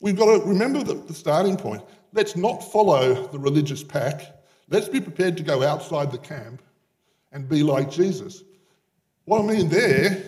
we've 0.00 0.16
got 0.16 0.26
to 0.26 0.46
remember 0.46 0.84
the, 0.84 0.94
the 0.94 1.12
starting 1.12 1.56
point. 1.56 1.82
Let's 2.12 2.36
not 2.36 2.58
follow 2.72 3.26
the 3.26 3.38
religious 3.38 3.82
pack. 3.82 4.22
Let's 4.70 4.88
be 4.88 5.00
prepared 5.00 5.36
to 5.38 5.42
go 5.42 5.64
outside 5.64 6.12
the 6.12 6.18
camp 6.18 6.62
and 7.32 7.48
be 7.48 7.64
like 7.64 7.90
Jesus. 7.90 8.44
What 9.24 9.40
I 9.40 9.44
mean 9.44 9.68
there 9.68 10.22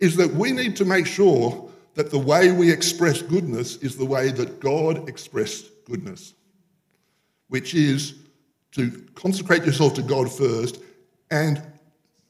is 0.00 0.16
that 0.16 0.34
we 0.34 0.50
need 0.50 0.74
to 0.76 0.84
make 0.84 1.06
sure 1.06 1.70
that 1.94 2.10
the 2.10 2.18
way 2.18 2.50
we 2.50 2.70
express 2.70 3.22
goodness 3.22 3.76
is 3.76 3.96
the 3.96 4.04
way 4.04 4.30
that 4.32 4.58
God 4.58 5.08
expressed 5.08 5.70
goodness, 5.84 6.34
which 7.48 7.72
is 7.72 8.16
to 8.72 8.90
consecrate 9.14 9.64
yourself 9.64 9.94
to 9.94 10.02
God 10.02 10.30
first 10.30 10.82
and 11.30 11.62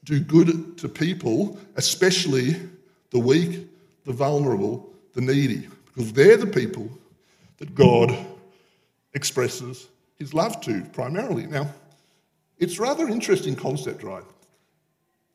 do 0.07 0.21
good 0.21 0.77
to 0.77 0.87
people, 0.87 1.59
especially 1.75 2.55
the 3.11 3.19
weak, 3.19 3.67
the 4.05 4.13
vulnerable, 4.13 4.89
the 5.13 5.19
needy, 5.19 5.67
because 5.85 6.13
they're 6.13 6.37
the 6.37 6.47
people 6.47 6.89
that 7.57 7.75
God 7.75 8.15
expresses 9.13 9.89
his 10.17 10.33
love 10.33 10.61
to 10.61 10.81
primarily. 10.93 11.45
Now, 11.45 11.73
it's 12.57 12.79
rather 12.79 13.09
interesting 13.09 13.53
concept, 13.53 14.01
right? 14.01 14.23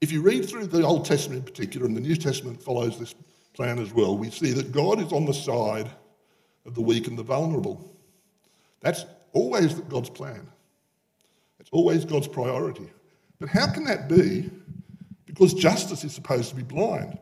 If 0.01 0.11
you 0.11 0.23
read 0.23 0.49
through 0.49 0.69
the 0.69 0.83
Old 0.83 1.05
Testament 1.05 1.41
in 1.41 1.45
particular, 1.45 1.87
and 1.87 1.95
the 1.95 2.01
New 2.01 2.17
Testament 2.17 2.63
follows 2.63 2.99
this 2.99 3.15
plan 3.53 3.79
as 3.79 3.93
well, 3.93 4.17
we 4.17 4.31
see 4.31 4.53
that 4.53 4.73
God 4.73 5.03
is 5.03 5.13
on 5.13 5.27
the 5.27 5.35
side 5.35 5.91
of 6.65 6.75
the 6.75 6.81
weak 6.81 7.09
and 7.09 7.19
the 7.19 7.23
vulnerable. 7.23 7.95
That's 8.81 9.05
always 9.35 9.75
God's 9.75 10.09
plan. 10.09 10.49
It's 11.61 11.71
always 11.73 12.07
God's 12.07 12.27
priority. 12.27 12.91
But 13.43 13.51
how 13.51 13.67
can 13.67 13.83
that 13.87 14.09
be? 14.09 14.49
Because 15.27 15.53
justice 15.53 16.05
is 16.05 16.15
supposed 16.15 16.49
to 16.51 16.55
be 16.55 16.63
blind. 16.63 17.19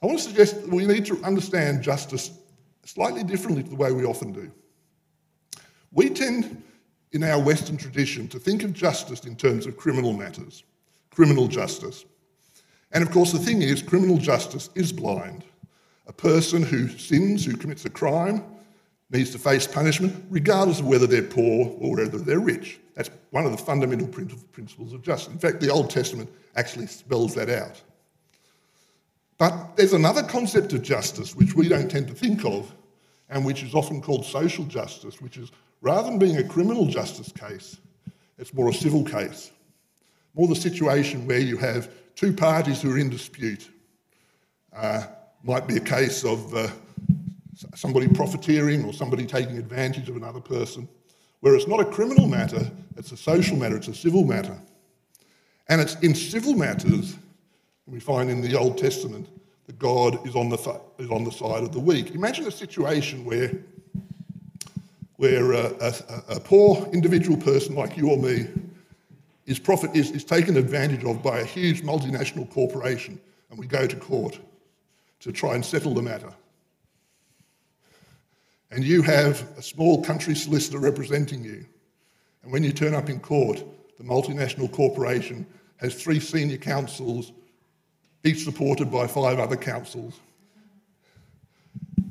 I 0.00 0.06
want 0.06 0.20
to 0.20 0.24
suggest 0.24 0.62
that 0.62 0.70
we 0.70 0.86
need 0.86 1.04
to 1.06 1.20
understand 1.24 1.82
justice 1.82 2.30
slightly 2.84 3.24
differently 3.24 3.64
to 3.64 3.68
the 3.68 3.74
way 3.74 3.90
we 3.90 4.04
often 4.04 4.30
do. 4.30 4.52
We 5.90 6.10
tend, 6.10 6.62
in 7.10 7.24
our 7.24 7.42
Western 7.42 7.76
tradition, 7.76 8.28
to 8.28 8.38
think 8.38 8.62
of 8.62 8.72
justice 8.72 9.24
in 9.24 9.34
terms 9.34 9.66
of 9.66 9.76
criminal 9.76 10.12
matters, 10.12 10.62
criminal 11.10 11.48
justice. 11.48 12.04
And 12.92 13.02
of 13.02 13.10
course, 13.10 13.32
the 13.32 13.40
thing 13.40 13.62
is, 13.62 13.82
criminal 13.82 14.18
justice 14.18 14.70
is 14.76 14.92
blind. 14.92 15.42
A 16.06 16.12
person 16.12 16.62
who 16.62 16.86
sins, 16.86 17.44
who 17.44 17.56
commits 17.56 17.84
a 17.84 17.90
crime, 17.90 18.44
needs 19.10 19.30
to 19.30 19.40
face 19.40 19.66
punishment, 19.66 20.24
regardless 20.30 20.78
of 20.78 20.86
whether 20.86 21.08
they're 21.08 21.20
poor 21.20 21.76
or 21.80 21.96
whether 21.96 22.18
they're 22.18 22.38
rich. 22.38 22.78
That's 22.94 23.10
one 23.30 23.46
of 23.46 23.52
the 23.52 23.58
fundamental 23.58 24.06
principles 24.06 24.92
of 24.92 25.02
justice. 25.02 25.32
In 25.32 25.38
fact, 25.38 25.60
the 25.60 25.70
Old 25.70 25.90
Testament 25.90 26.30
actually 26.56 26.86
spells 26.86 27.34
that 27.34 27.48
out. 27.48 27.80
But 29.38 29.76
there's 29.76 29.94
another 29.94 30.22
concept 30.22 30.72
of 30.72 30.82
justice 30.82 31.34
which 31.34 31.54
we 31.54 31.68
don't 31.68 31.90
tend 31.90 32.08
to 32.08 32.14
think 32.14 32.44
of, 32.44 32.72
and 33.30 33.44
which 33.44 33.62
is 33.62 33.74
often 33.74 34.02
called 34.02 34.26
social 34.26 34.64
justice, 34.64 35.20
which 35.20 35.38
is 35.38 35.50
rather 35.80 36.08
than 36.08 36.18
being 36.18 36.36
a 36.36 36.44
criminal 36.44 36.86
justice 36.86 37.32
case, 37.32 37.78
it's 38.38 38.52
more 38.54 38.68
a 38.68 38.74
civil 38.74 39.04
case. 39.04 39.50
More 40.34 40.48
the 40.48 40.54
situation 40.54 41.26
where 41.26 41.38
you 41.38 41.56
have 41.56 41.90
two 42.14 42.32
parties 42.32 42.82
who 42.82 42.92
are 42.92 42.98
in 42.98 43.10
dispute. 43.10 43.70
Uh, 44.74 45.04
might 45.42 45.66
be 45.66 45.76
a 45.76 45.80
case 45.80 46.24
of 46.24 46.54
uh, 46.54 46.68
somebody 47.74 48.08
profiteering 48.08 48.84
or 48.84 48.92
somebody 48.92 49.26
taking 49.26 49.58
advantage 49.58 50.08
of 50.08 50.16
another 50.16 50.40
person, 50.40 50.88
where 51.42 51.56
it's 51.56 51.66
not 51.66 51.80
a 51.80 51.84
criminal 51.84 52.28
matter, 52.28 52.70
it's 52.96 53.10
a 53.10 53.16
social 53.16 53.56
matter, 53.56 53.76
it's 53.76 53.88
a 53.88 53.94
civil 53.94 54.24
matter. 54.24 54.56
And 55.68 55.80
it's 55.80 55.96
in 55.96 56.14
civil 56.14 56.54
matters, 56.54 57.16
we 57.86 57.98
find 57.98 58.30
in 58.30 58.40
the 58.40 58.56
Old 58.56 58.78
Testament, 58.78 59.28
that 59.66 59.76
God 59.76 60.24
is 60.24 60.36
on 60.36 60.48
the, 60.48 60.80
is 60.98 61.10
on 61.10 61.24
the 61.24 61.32
side 61.32 61.64
of 61.64 61.72
the 61.72 61.80
weak. 61.80 62.14
Imagine 62.14 62.46
a 62.46 62.50
situation 62.52 63.24
where, 63.24 63.52
where 65.16 65.52
a, 65.52 65.74
a, 65.80 65.94
a 66.36 66.40
poor 66.40 66.88
individual 66.92 67.36
person 67.36 67.74
like 67.74 67.96
you 67.96 68.10
or 68.10 68.18
me 68.18 68.46
is, 69.46 69.58
profit, 69.58 69.96
is, 69.96 70.12
is 70.12 70.22
taken 70.22 70.56
advantage 70.56 71.04
of 71.04 71.24
by 71.24 71.40
a 71.40 71.44
huge 71.44 71.82
multinational 71.82 72.48
corporation, 72.50 73.20
and 73.50 73.58
we 73.58 73.66
go 73.66 73.84
to 73.84 73.96
court 73.96 74.38
to 75.18 75.32
try 75.32 75.56
and 75.56 75.64
settle 75.64 75.92
the 75.92 76.02
matter 76.02 76.32
and 78.72 78.82
you 78.82 79.02
have 79.02 79.46
a 79.58 79.62
small 79.62 80.02
country 80.02 80.34
solicitor 80.34 80.78
representing 80.78 81.44
you. 81.44 81.64
And 82.42 82.50
when 82.50 82.64
you 82.64 82.72
turn 82.72 82.94
up 82.94 83.10
in 83.10 83.20
court, 83.20 83.62
the 83.98 84.04
multinational 84.04 84.72
corporation 84.72 85.46
has 85.76 85.94
three 85.94 86.18
senior 86.18 86.56
counsels, 86.56 87.32
each 88.24 88.44
supported 88.44 88.90
by 88.90 89.06
five 89.06 89.38
other 89.38 89.56
counsels. 89.56 90.20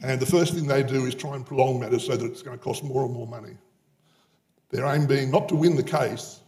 And 0.04 0.19
the 0.19 0.26
first 0.26 0.54
thing 0.54 0.67
they 0.67 0.84
do 0.84 1.06
is 1.06 1.15
try 1.15 1.36
and 1.36 1.45
prolong 1.45 1.80
matters 1.80 2.06
so 2.06 2.15
that 2.15 2.26
it's 2.26 2.43
going 2.43 2.58
to 2.58 2.63
cost 2.63 2.84
more 2.84 3.06
and 3.06 3.13
more 3.13 3.28
money. 3.28 3.58
Their 4.69 4.86
aim 4.86 5.08
being 5.08 5.32
not 5.32 5.50
to 5.50 5.56
win 5.56 5.76
the 5.76 5.84
case, 5.84 6.41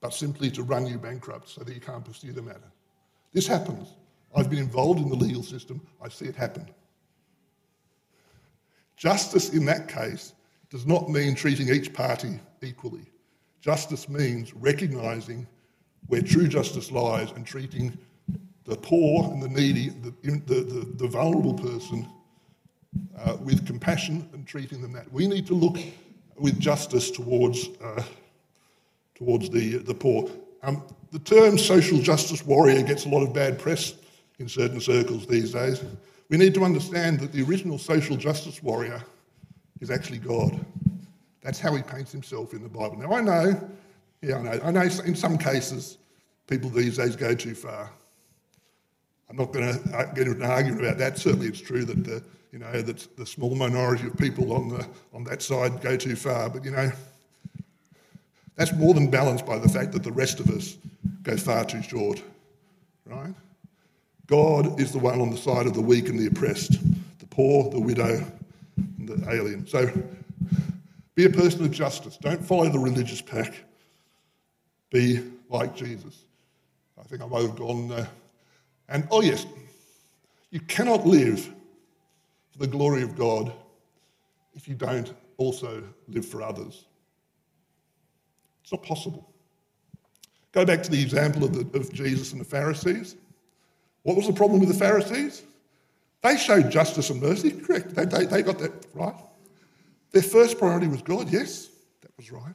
but 0.00 0.12
simply 0.12 0.50
to 0.50 0.62
run 0.62 0.86
you 0.86 0.98
bankrupt 0.98 1.48
so 1.48 1.62
that 1.62 1.74
you 1.74 1.80
can't 1.80 2.04
pursue 2.04 2.32
the 2.32 2.42
matter. 2.42 2.70
This 3.32 3.46
happens. 3.46 3.94
I've 4.34 4.50
been 4.50 4.60
involved 4.60 5.00
in 5.00 5.08
the 5.08 5.16
legal 5.16 5.42
system, 5.42 5.80
I 6.02 6.08
see 6.08 6.26
it 6.26 6.36
happen. 6.36 6.66
Justice 9.00 9.48
in 9.54 9.64
that 9.64 9.88
case 9.88 10.34
does 10.68 10.86
not 10.86 11.08
mean 11.08 11.34
treating 11.34 11.70
each 11.70 11.90
party 11.94 12.38
equally. 12.60 13.10
Justice 13.62 14.10
means 14.10 14.52
recognising 14.52 15.46
where 16.08 16.20
true 16.20 16.46
justice 16.46 16.92
lies 16.92 17.30
and 17.30 17.46
treating 17.46 17.96
the 18.64 18.76
poor 18.76 19.32
and 19.32 19.42
the 19.42 19.48
needy, 19.48 19.88
the, 19.88 20.12
the, 20.22 20.54
the, 20.54 20.92
the 20.96 21.08
vulnerable 21.08 21.54
person, 21.54 22.06
uh, 23.18 23.38
with 23.40 23.66
compassion 23.66 24.28
and 24.34 24.46
treating 24.46 24.82
them 24.82 24.92
that. 24.92 25.10
We 25.10 25.26
need 25.26 25.46
to 25.46 25.54
look 25.54 25.78
with 26.36 26.60
justice 26.60 27.10
towards, 27.10 27.70
uh, 27.82 28.02
towards 29.14 29.48
the, 29.48 29.78
the 29.78 29.94
poor. 29.94 30.28
Um, 30.62 30.82
the 31.10 31.20
term 31.20 31.56
social 31.56 32.00
justice 32.00 32.44
warrior 32.44 32.82
gets 32.82 33.06
a 33.06 33.08
lot 33.08 33.22
of 33.22 33.32
bad 33.32 33.58
press 33.58 33.94
in 34.38 34.46
certain 34.46 34.78
circles 34.78 35.26
these 35.26 35.52
days. 35.52 35.82
We 36.30 36.36
need 36.36 36.54
to 36.54 36.64
understand 36.64 37.18
that 37.20 37.32
the 37.32 37.42
original 37.42 37.76
social 37.76 38.16
justice 38.16 38.62
warrior 38.62 39.02
is 39.80 39.90
actually 39.90 40.18
God. 40.18 40.64
That's 41.42 41.58
how 41.58 41.74
he 41.74 41.82
paints 41.82 42.12
himself 42.12 42.54
in 42.54 42.62
the 42.62 42.68
Bible. 42.68 42.96
Now, 42.98 43.12
I 43.12 43.20
know, 43.20 43.70
yeah, 44.22 44.38
I 44.38 44.42
know, 44.42 44.60
I 44.62 44.70
know 44.70 44.82
in 44.82 45.16
some 45.16 45.36
cases 45.36 45.98
people 46.46 46.70
these 46.70 46.98
days 46.98 47.16
go 47.16 47.34
too 47.34 47.54
far. 47.54 47.90
I'm 49.28 49.36
not 49.36 49.52
going 49.52 49.74
to 49.74 49.96
uh, 49.96 50.12
get 50.12 50.28
into 50.28 50.44
an 50.44 50.50
argument 50.50 50.84
about 50.84 50.98
that. 50.98 51.18
Certainly, 51.18 51.48
it's 51.48 51.60
true 51.60 51.84
that 51.84 52.04
the, 52.04 52.22
you 52.52 52.58
know 52.58 52.80
that 52.82 53.16
the 53.16 53.26
small 53.26 53.54
minority 53.54 54.06
of 54.06 54.16
people 54.16 54.52
on 54.52 54.68
the 54.68 54.86
on 55.12 55.22
that 55.24 55.40
side 55.40 55.80
go 55.80 55.96
too 55.96 56.16
far. 56.16 56.50
But 56.50 56.64
you 56.64 56.72
know, 56.72 56.90
that's 58.56 58.72
more 58.72 58.92
than 58.92 59.08
balanced 59.08 59.46
by 59.46 59.58
the 59.58 59.68
fact 59.68 59.92
that 59.92 60.02
the 60.02 60.10
rest 60.10 60.40
of 60.40 60.50
us 60.50 60.76
go 61.22 61.36
far 61.36 61.64
too 61.64 61.80
short, 61.82 62.20
right? 63.06 63.34
God 64.30 64.80
is 64.80 64.92
the 64.92 64.98
one 65.00 65.20
on 65.20 65.30
the 65.30 65.36
side 65.36 65.66
of 65.66 65.74
the 65.74 65.80
weak 65.80 66.08
and 66.08 66.16
the 66.16 66.28
oppressed, 66.28 66.78
the 67.18 67.26
poor, 67.26 67.68
the 67.68 67.80
widow, 67.80 68.24
and 68.76 69.08
the 69.08 69.28
alien. 69.28 69.66
So 69.66 69.90
be 71.16 71.24
a 71.24 71.30
person 71.30 71.64
of 71.64 71.72
justice. 71.72 72.16
Don't 72.16 72.40
follow 72.40 72.68
the 72.68 72.78
religious 72.78 73.20
pack. 73.20 73.52
Be 74.90 75.20
like 75.48 75.74
Jesus. 75.74 76.22
I 76.96 77.02
think 77.02 77.22
I 77.22 77.26
might 77.26 77.42
have 77.42 77.56
gone. 77.56 77.90
Uh, 77.90 78.06
and 78.88 79.08
oh, 79.10 79.20
yes, 79.20 79.46
you 80.50 80.60
cannot 80.60 81.04
live 81.04 81.52
for 82.52 82.58
the 82.58 82.68
glory 82.68 83.02
of 83.02 83.16
God 83.16 83.52
if 84.54 84.68
you 84.68 84.76
don't 84.76 85.12
also 85.38 85.82
live 86.06 86.24
for 86.24 86.40
others. 86.40 86.84
It's 88.62 88.70
not 88.70 88.84
possible. 88.84 89.28
Go 90.52 90.64
back 90.64 90.84
to 90.84 90.90
the 90.90 91.02
example 91.02 91.42
of, 91.42 91.72
the, 91.72 91.78
of 91.78 91.92
Jesus 91.92 92.30
and 92.30 92.40
the 92.40 92.44
Pharisees. 92.44 93.16
What 94.02 94.16
was 94.16 94.26
the 94.26 94.32
problem 94.32 94.60
with 94.60 94.68
the 94.68 94.74
Pharisees? 94.74 95.42
They 96.22 96.36
showed 96.36 96.70
justice 96.70 97.10
and 97.10 97.20
mercy, 97.20 97.50
correct. 97.50 97.94
They, 97.94 98.04
they, 98.04 98.26
they 98.26 98.42
got 98.42 98.58
that 98.58 98.86
right. 98.94 99.14
Their 100.12 100.22
first 100.22 100.58
priority 100.58 100.88
was 100.88 101.02
God, 101.02 101.30
yes, 101.30 101.68
that 102.02 102.10
was 102.16 102.30
right. 102.30 102.54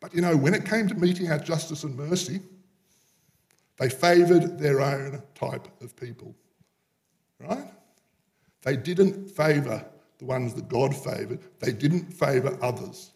But 0.00 0.14
you 0.14 0.20
know, 0.20 0.36
when 0.36 0.54
it 0.54 0.64
came 0.64 0.86
to 0.88 0.94
meting 0.94 1.28
out 1.28 1.44
justice 1.44 1.82
and 1.82 1.96
mercy, 1.96 2.40
they 3.78 3.88
favoured 3.88 4.58
their 4.58 4.80
own 4.80 5.22
type 5.34 5.68
of 5.80 5.96
people, 5.96 6.34
right? 7.40 7.66
They 8.62 8.76
didn't 8.76 9.30
favour 9.30 9.84
the 10.18 10.24
ones 10.24 10.54
that 10.54 10.68
God 10.68 10.94
favoured, 10.94 11.40
they 11.60 11.72
didn't 11.72 12.12
favour 12.12 12.58
others. 12.60 13.12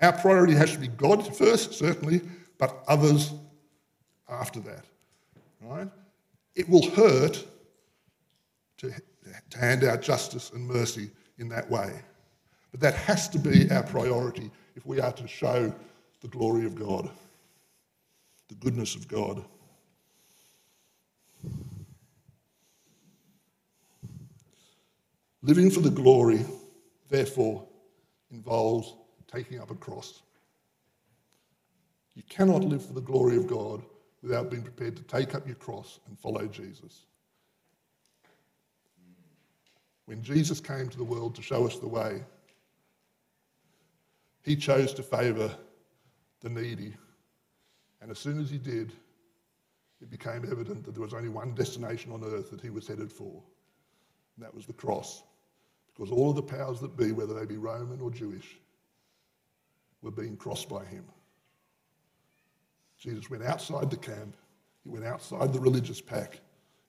Our 0.00 0.12
priority 0.12 0.54
has 0.54 0.72
to 0.72 0.78
be 0.78 0.88
God 0.88 1.36
first, 1.36 1.74
certainly, 1.74 2.20
but 2.58 2.82
others 2.86 3.32
after 4.28 4.60
that, 4.60 4.84
right? 5.62 5.88
It 6.54 6.68
will 6.68 6.88
hurt 6.90 7.44
to, 8.78 8.92
to 9.50 9.58
hand 9.58 9.84
out 9.84 10.02
justice 10.02 10.50
and 10.50 10.66
mercy 10.66 11.10
in 11.38 11.48
that 11.48 11.68
way. 11.68 11.92
But 12.70 12.80
that 12.80 12.94
has 12.94 13.28
to 13.30 13.38
be 13.38 13.70
our 13.70 13.82
priority 13.82 14.50
if 14.76 14.86
we 14.86 15.00
are 15.00 15.12
to 15.12 15.28
show 15.28 15.72
the 16.20 16.28
glory 16.28 16.64
of 16.64 16.74
God, 16.74 17.10
the 18.48 18.54
goodness 18.56 18.94
of 18.94 19.08
God. 19.08 19.44
Living 25.42 25.70
for 25.70 25.80
the 25.80 25.90
glory, 25.90 26.44
therefore, 27.10 27.66
involves 28.30 28.94
taking 29.30 29.60
up 29.60 29.70
a 29.70 29.74
cross. 29.74 30.22
You 32.14 32.22
cannot 32.28 32.62
live 32.64 32.84
for 32.86 32.94
the 32.94 33.00
glory 33.00 33.36
of 33.36 33.46
God 33.46 33.82
without 34.24 34.50
being 34.50 34.62
prepared 34.62 34.96
to 34.96 35.02
take 35.02 35.34
up 35.34 35.46
your 35.46 35.56
cross 35.56 36.00
and 36.08 36.18
follow 36.18 36.46
Jesus. 36.46 37.04
When 40.06 40.22
Jesus 40.22 40.60
came 40.60 40.88
to 40.88 40.96
the 40.96 41.04
world 41.04 41.34
to 41.34 41.42
show 41.42 41.66
us 41.66 41.78
the 41.78 41.86
way, 41.86 42.24
he 44.42 44.56
chose 44.56 44.94
to 44.94 45.02
favour 45.02 45.54
the 46.40 46.48
needy. 46.48 46.94
And 48.00 48.10
as 48.10 48.18
soon 48.18 48.40
as 48.40 48.48
he 48.48 48.58
did, 48.58 48.92
it 50.00 50.10
became 50.10 50.46
evident 50.50 50.84
that 50.84 50.92
there 50.92 51.02
was 51.02 51.14
only 51.14 51.28
one 51.28 51.54
destination 51.54 52.10
on 52.10 52.24
earth 52.24 52.50
that 52.50 52.60
he 52.60 52.70
was 52.70 52.86
headed 52.86 53.12
for, 53.12 53.42
and 54.36 54.44
that 54.44 54.54
was 54.54 54.64
the 54.66 54.72
cross. 54.72 55.22
Because 55.86 56.10
all 56.10 56.30
of 56.30 56.36
the 56.36 56.42
powers 56.42 56.80
that 56.80 56.96
be, 56.96 57.12
whether 57.12 57.34
they 57.34 57.46
be 57.46 57.56
Roman 57.58 58.00
or 58.00 58.10
Jewish, 58.10 58.56
were 60.02 60.10
being 60.10 60.36
crossed 60.36 60.68
by 60.68 60.84
him. 60.84 61.04
Jesus 63.04 63.28
went 63.28 63.42
outside 63.42 63.90
the 63.90 63.98
camp, 63.98 64.34
he 64.82 64.88
went 64.88 65.04
outside 65.04 65.52
the 65.52 65.60
religious 65.60 66.00
pack 66.00 66.40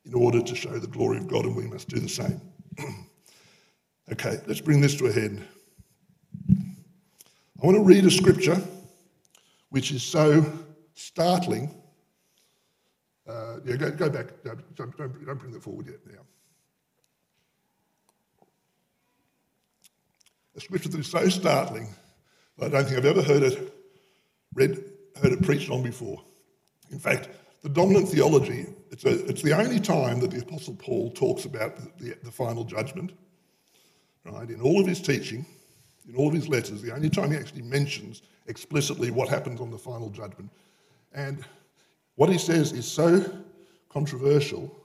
in 0.05 0.13
order 0.13 0.41
to 0.41 0.55
show 0.55 0.79
the 0.79 0.87
glory 0.87 1.17
of 1.17 1.27
God, 1.27 1.43
and 1.43 1.53
we 1.57 1.67
must 1.67 1.89
do 1.89 1.99
the 1.99 2.07
same. 2.07 2.39
okay, 4.13 4.39
let's 4.47 4.61
bring 4.61 4.79
this 4.79 4.95
to 4.95 5.07
a 5.07 5.11
head. 5.11 5.45
I 6.49 7.65
want 7.65 7.75
to 7.75 7.83
read 7.83 8.05
a 8.05 8.11
scripture 8.11 8.61
which 9.71 9.91
is 9.91 10.03
so 10.03 10.45
startling. 10.93 11.75
Uh, 13.27 13.57
yeah, 13.65 13.75
go, 13.75 13.91
go 13.91 14.09
back. 14.09 14.27
No, 14.45 14.55
don't, 14.75 14.97
don't, 14.97 15.37
bring 15.37 15.51
that 15.51 15.63
forward 15.63 15.87
yet 15.87 15.99
now. 16.07 16.21
A 20.55 20.61
scripture 20.61 20.87
that 20.87 20.99
is 20.99 21.07
so 21.07 21.27
startling 21.27 21.89
I 22.61 22.69
don't 22.69 22.85
think 22.85 22.97
I've 22.97 23.05
ever 23.05 23.21
heard 23.21 23.43
it 23.43 23.73
read, 24.53 24.81
heard 25.21 25.33
it 25.33 25.43
preached 25.43 25.69
on 25.69 25.83
before. 25.83 26.23
In 26.91 26.99
fact, 26.99 27.29
the 27.63 27.69
dominant 27.69 28.09
theology, 28.09 28.67
it's, 28.91 29.05
a, 29.05 29.25
it's 29.25 29.41
the 29.41 29.57
only 29.57 29.79
time 29.79 30.19
that 30.19 30.31
the 30.31 30.41
Apostle 30.41 30.75
Paul 30.75 31.11
talks 31.11 31.45
about 31.45 31.75
the, 31.97 32.15
the, 32.23 32.31
final 32.31 32.63
judgment. 32.63 33.11
Right? 34.23 34.49
In 34.49 34.61
all 34.61 34.79
of 34.79 34.87
his 34.87 35.01
teaching, 35.01 35.45
in 36.07 36.15
all 36.15 36.27
of 36.27 36.33
his 36.33 36.47
letters, 36.47 36.81
the 36.81 36.93
only 36.93 37.09
time 37.09 37.31
he 37.31 37.37
actually 37.37 37.63
mentions 37.63 38.21
explicitly 38.47 39.09
what 39.09 39.29
happens 39.29 39.59
on 39.59 39.71
the 39.71 39.77
final 39.77 40.09
judgment. 40.09 40.51
And 41.13 41.43
what 42.15 42.29
he 42.29 42.37
says 42.37 42.71
is 42.71 42.85
so 42.85 43.25
controversial 43.89 44.75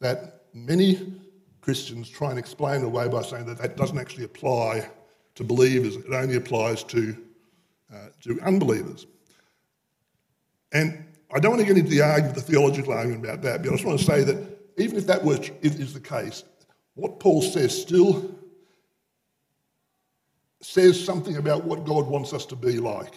that 0.00 0.44
many 0.54 1.12
Christians 1.60 2.08
try 2.08 2.30
and 2.30 2.38
explain 2.38 2.82
away 2.82 3.08
by 3.08 3.22
saying 3.22 3.46
that 3.46 3.58
that 3.58 3.76
doesn't 3.76 3.98
actually 3.98 4.24
apply 4.24 4.88
to 5.34 5.44
believers, 5.44 5.96
it 5.96 6.12
only 6.12 6.36
applies 6.36 6.82
to, 6.84 7.16
uh, 7.92 8.08
to 8.22 8.40
unbelievers. 8.42 9.06
And 10.72 11.04
I 11.34 11.38
don't 11.38 11.52
want 11.52 11.60
to 11.60 11.66
get 11.66 11.78
into 11.78 11.90
the 11.90 12.02
argument, 12.02 12.34
the 12.34 12.42
theological 12.42 12.92
argument 12.92 13.24
about 13.24 13.42
that, 13.42 13.62
but 13.62 13.68
I 13.68 13.72
just 13.72 13.84
want 13.84 13.98
to 13.98 14.04
say 14.04 14.22
that 14.24 14.36
even 14.78 14.96
if 14.96 15.06
that 15.06 15.24
were, 15.24 15.38
is 15.62 15.92
the 15.92 16.00
case, 16.00 16.44
what 16.94 17.20
Paul 17.20 17.42
says 17.42 17.80
still 17.80 18.34
says 20.60 21.02
something 21.02 21.36
about 21.36 21.64
what 21.64 21.84
God 21.84 22.06
wants 22.06 22.32
us 22.32 22.46
to 22.46 22.56
be 22.56 22.78
like, 22.78 23.14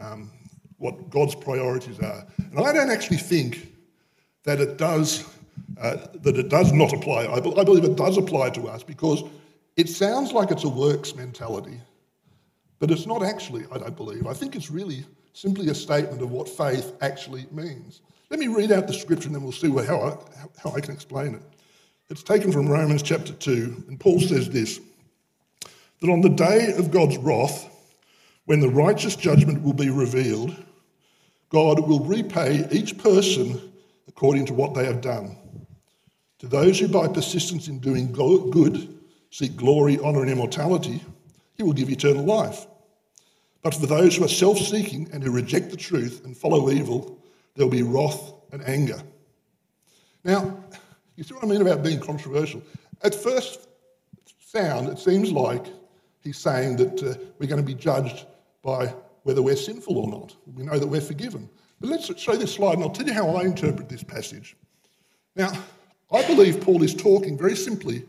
um, 0.00 0.30
what 0.78 1.10
God's 1.10 1.34
priorities 1.34 1.98
are. 2.00 2.26
And 2.38 2.58
I 2.58 2.72
don't 2.72 2.90
actually 2.90 3.18
think 3.18 3.74
that 4.44 4.60
it 4.60 4.78
does 4.78 5.28
uh, 5.80 5.96
that 6.22 6.36
it 6.36 6.48
does 6.48 6.72
not 6.72 6.92
apply. 6.92 7.24
I, 7.24 7.36
I 7.36 7.64
believe 7.64 7.84
it 7.84 7.96
does 7.96 8.16
apply 8.16 8.50
to 8.50 8.68
us 8.68 8.82
because 8.82 9.22
it 9.76 9.88
sounds 9.88 10.32
like 10.32 10.50
it's 10.50 10.64
a 10.64 10.68
works 10.68 11.14
mentality, 11.14 11.80
but 12.78 12.90
it's 12.90 13.06
not 13.06 13.22
actually. 13.22 13.64
I 13.70 13.78
don't 13.78 13.96
believe. 13.96 14.26
I 14.26 14.32
think 14.32 14.56
it's 14.56 14.70
really 14.70 15.04
simply 15.32 15.68
a 15.68 15.74
statement 15.74 16.22
of 16.22 16.30
what 16.30 16.48
faith 16.48 16.92
actually 17.00 17.46
means. 17.50 18.02
Let 18.30 18.40
me 18.40 18.46
read 18.46 18.72
out 18.72 18.86
the 18.86 18.92
scripture 18.92 19.26
and 19.26 19.34
then 19.34 19.42
we'll 19.42 19.52
see 19.52 19.70
how 19.70 20.00
I, 20.00 20.16
how 20.62 20.72
I 20.72 20.80
can 20.80 20.94
explain 20.94 21.34
it. 21.34 21.42
It's 22.08 22.22
taken 22.22 22.50
from 22.50 22.68
Romans 22.68 23.02
chapter 23.02 23.32
2, 23.32 23.84
and 23.88 23.98
Paul 23.98 24.20
says 24.20 24.50
this 24.50 24.80
that 26.00 26.10
on 26.10 26.22
the 26.22 26.30
day 26.30 26.72
of 26.78 26.90
God's 26.90 27.18
wrath, 27.18 27.68
when 28.46 28.60
the 28.60 28.68
righteous 28.68 29.16
judgment 29.16 29.62
will 29.62 29.74
be 29.74 29.90
revealed, 29.90 30.56
God 31.50 31.86
will 31.86 32.00
repay 32.00 32.66
each 32.72 32.96
person 32.98 33.72
according 34.08 34.46
to 34.46 34.54
what 34.54 34.74
they 34.74 34.86
have 34.86 35.02
done. 35.02 35.36
To 36.38 36.46
those 36.46 36.80
who 36.80 36.88
by 36.88 37.06
persistence 37.06 37.68
in 37.68 37.80
doing 37.80 38.12
good 38.12 38.98
seek 39.30 39.56
glory, 39.56 39.98
honour, 39.98 40.22
and 40.22 40.30
immortality, 40.30 41.02
he 41.54 41.62
will 41.62 41.72
give 41.72 41.90
eternal 41.90 42.24
life. 42.24 42.66
But 43.62 43.74
for 43.74 43.86
those 43.86 44.16
who 44.16 44.24
are 44.24 44.28
self 44.28 44.58
seeking 44.58 45.08
and 45.12 45.22
who 45.22 45.30
reject 45.30 45.70
the 45.70 45.76
truth 45.76 46.24
and 46.24 46.36
follow 46.36 46.70
evil, 46.70 47.18
there 47.54 47.66
will 47.66 47.70
be 47.70 47.82
wrath 47.82 48.32
and 48.52 48.62
anger. 48.66 49.02
Now, 50.24 50.58
you 51.16 51.24
see 51.24 51.34
what 51.34 51.44
I 51.44 51.46
mean 51.46 51.60
about 51.60 51.82
being 51.82 52.00
controversial? 52.00 52.62
At 53.02 53.14
first 53.14 53.68
sound, 54.38 54.88
it 54.88 54.98
seems 54.98 55.30
like 55.30 55.66
he's 56.22 56.38
saying 56.38 56.76
that 56.76 57.02
uh, 57.02 57.14
we're 57.38 57.46
going 57.46 57.60
to 57.60 57.66
be 57.66 57.74
judged 57.74 58.26
by 58.62 58.94
whether 59.22 59.42
we're 59.42 59.56
sinful 59.56 59.98
or 59.98 60.08
not. 60.08 60.34
We 60.54 60.64
know 60.64 60.78
that 60.78 60.86
we're 60.86 61.00
forgiven. 61.00 61.48
But 61.80 61.90
let's 61.90 62.20
show 62.20 62.36
this 62.36 62.54
slide 62.54 62.74
and 62.74 62.82
I'll 62.82 62.90
tell 62.90 63.06
you 63.06 63.12
how 63.12 63.28
I 63.36 63.42
interpret 63.42 63.88
this 63.88 64.02
passage. 64.02 64.56
Now, 65.36 65.52
I 66.12 66.26
believe 66.26 66.60
Paul 66.60 66.82
is 66.82 66.94
talking 66.94 67.38
very 67.38 67.56
simply 67.56 68.04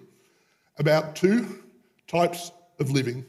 about 0.77 1.15
two 1.15 1.63
types 2.07 2.51
of 2.79 2.91
living 2.91 3.25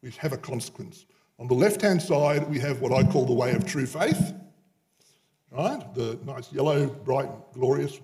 which 0.00 0.16
have 0.18 0.32
a 0.32 0.36
consequence. 0.36 1.06
On 1.40 1.48
the 1.48 1.54
left 1.54 1.80
hand 1.80 2.02
side, 2.02 2.46
we 2.50 2.58
have 2.58 2.82
what 2.82 2.92
I 2.92 3.02
call 3.02 3.24
the 3.24 3.32
way 3.32 3.52
of 3.52 3.64
true 3.64 3.86
faith, 3.86 4.34
right? 5.50 5.82
The 5.94 6.18
nice 6.26 6.52
yellow, 6.52 6.86
bright, 6.86 7.30
glorious 7.54 7.98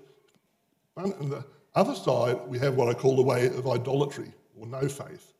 one. 0.95 1.13
And 1.21 1.31
the 1.31 1.45
other 1.75 1.95
side, 1.95 2.39
we 2.47 2.59
have 2.61 2.77
what 2.77 2.89
I 2.89 2.95
call 2.95 3.15
the 3.15 3.23
way 3.23 3.49
of 3.49 3.69
idolatry 3.69 4.33
or 4.59 4.67
no 4.67 4.89
faith. 4.89 5.35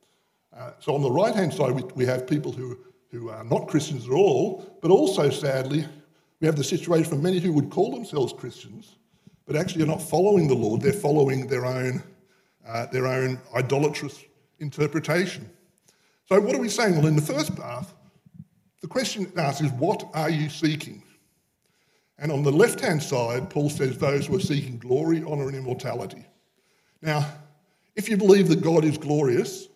Uh, 0.55 0.73
so 0.79 0.95
on 0.95 1.01
the 1.01 1.11
right 1.11 1.35
hand 1.35 1.55
side, 1.55 1.73
we, 1.73 1.85
we 1.95 2.05
have 2.05 2.27
people 2.27 2.53
who, 2.53 2.79
who 3.11 3.31
are 3.31 3.45
not 3.45 3.67
Christians 3.67 4.07
at 4.07 4.13
all, 4.13 4.79
but 4.83 4.91
also, 4.91 5.31
sadly, 5.31 5.87
we 6.41 6.47
have 6.47 6.57
the 6.57 6.65
situation 6.65 7.09
for 7.09 7.17
many 7.17 7.39
who 7.39 7.53
would 7.55 7.71
call 7.71 7.93
themselves 7.93 8.35
Christians, 8.35 8.97
but 9.47 9.57
actually 9.57 9.85
are 9.85 9.87
not 9.87 10.03
following 10.03 10.49
the 10.49 10.55
Lord. 10.55 10.83
They're 10.83 10.93
following 10.93 11.47
their 11.47 11.65
own, 11.65 12.03
uh, 12.69 12.87
their 12.93 13.07
own 13.07 13.41
idolatrous 13.55 14.23
interpretation. 14.59 15.49
So, 16.29 16.41
what 16.41 16.57
are 16.57 16.61
we 16.61 16.69
saying? 16.69 16.97
Well, 16.97 17.07
in 17.07 17.17
the 17.17 17.23
first 17.23 17.55
path, 17.55 17.95
the 18.83 18.89
question 18.89 19.31
asked 19.37 19.63
is, 19.63 19.71
What 19.73 20.05
are 20.15 20.31
you 20.31 20.49
seeking? 20.49 21.03
And 22.19 22.33
on 22.33 22.43
the 22.43 22.53
left 22.53 22.81
hand 22.81 23.03
side, 23.03 23.51
Paul 23.51 23.71
says, 23.71 23.99
Those 23.99 24.27
who 24.27 24.37
are 24.37 24.41
seeking 24.41 24.79
glory, 24.79 25.23
honour, 25.23 25.49
and 25.49 25.57
immortality. 25.57 26.27
Now, 27.01 27.27
if 27.95 28.09
you 28.09 28.17
believe 28.17 28.49
that 28.49 28.63
God 28.63 28.85
is 28.85 28.99
glorious, 28.99 29.69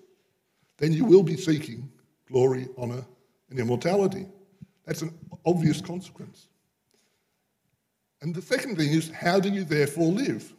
then 0.78 0.92
you 0.92 1.04
will 1.04 1.22
be 1.22 1.36
seeking 1.36 1.90
glory, 2.26 2.68
honour, 2.76 3.04
and 3.50 3.58
immortality. 3.58 4.26
That's 4.86 5.02
an 5.02 5.12
obvious 5.46 5.80
consequence. 5.80 6.48
And 8.22 8.34
the 8.34 8.42
second 8.42 8.76
thing 8.76 8.90
is, 8.90 9.10
how 9.10 9.40
do 9.40 9.48
you 9.48 9.64
therefore 9.64 10.08
live? 10.08 10.52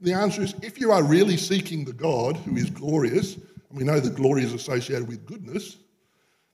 The 0.00 0.12
answer 0.12 0.42
is 0.42 0.54
if 0.62 0.80
you 0.80 0.90
are 0.90 1.02
really 1.02 1.36
seeking 1.36 1.84
the 1.84 1.92
God 1.92 2.36
who 2.38 2.56
is 2.56 2.70
glorious, 2.70 3.38
we 3.72 3.84
know 3.84 4.00
that 4.00 4.14
glory 4.14 4.42
is 4.42 4.52
associated 4.52 5.08
with 5.08 5.26
goodness, 5.26 5.76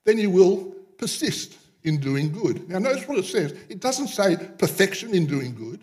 then 0.04 0.18
you 0.18 0.30
will 0.30 0.74
persist 0.96 1.56
in 1.84 1.98
doing 1.98 2.32
good. 2.32 2.68
Now, 2.68 2.78
notice 2.78 3.06
what 3.06 3.18
it 3.18 3.24
says. 3.24 3.52
It 3.68 3.80
doesn't 3.80 4.08
say 4.08 4.36
perfection 4.58 5.14
in 5.14 5.26
doing 5.26 5.54
good, 5.54 5.80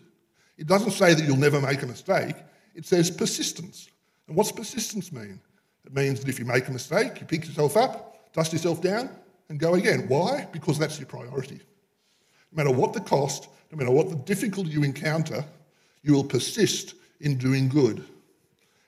it 0.57 0.67
doesn't 0.67 0.91
say 0.91 1.13
that 1.13 1.25
you'll 1.25 1.37
never 1.37 1.59
make 1.61 1.81
a 1.81 1.87
mistake. 1.87 2.35
It 2.75 2.85
says 2.85 3.09
persistence. 3.09 3.89
And 4.27 4.35
what's 4.35 4.51
persistence 4.51 5.11
mean? 5.11 5.39
It 5.85 5.93
means 5.93 6.19
that 6.19 6.29
if 6.29 6.39
you 6.39 6.45
make 6.45 6.67
a 6.67 6.71
mistake, 6.71 7.21
you 7.21 7.27
pick 7.27 7.45
yourself 7.45 7.77
up, 7.77 8.33
dust 8.33 8.53
yourself 8.53 8.81
down, 8.81 9.09
and 9.49 9.59
go 9.59 9.75
again. 9.75 10.05
Why? 10.07 10.47
Because 10.51 10.77
that's 10.77 10.99
your 10.99 11.07
priority. 11.07 11.59
No 12.51 12.63
matter 12.63 12.75
what 12.75 12.93
the 12.93 13.01
cost, 13.01 13.47
no 13.71 13.77
matter 13.77 13.91
what 13.91 14.09
the 14.09 14.15
difficulty 14.15 14.71
you 14.71 14.83
encounter, 14.83 15.45
you 16.01 16.13
will 16.13 16.23
persist 16.23 16.95
in 17.21 17.37
doing 17.37 17.69
good. 17.69 18.03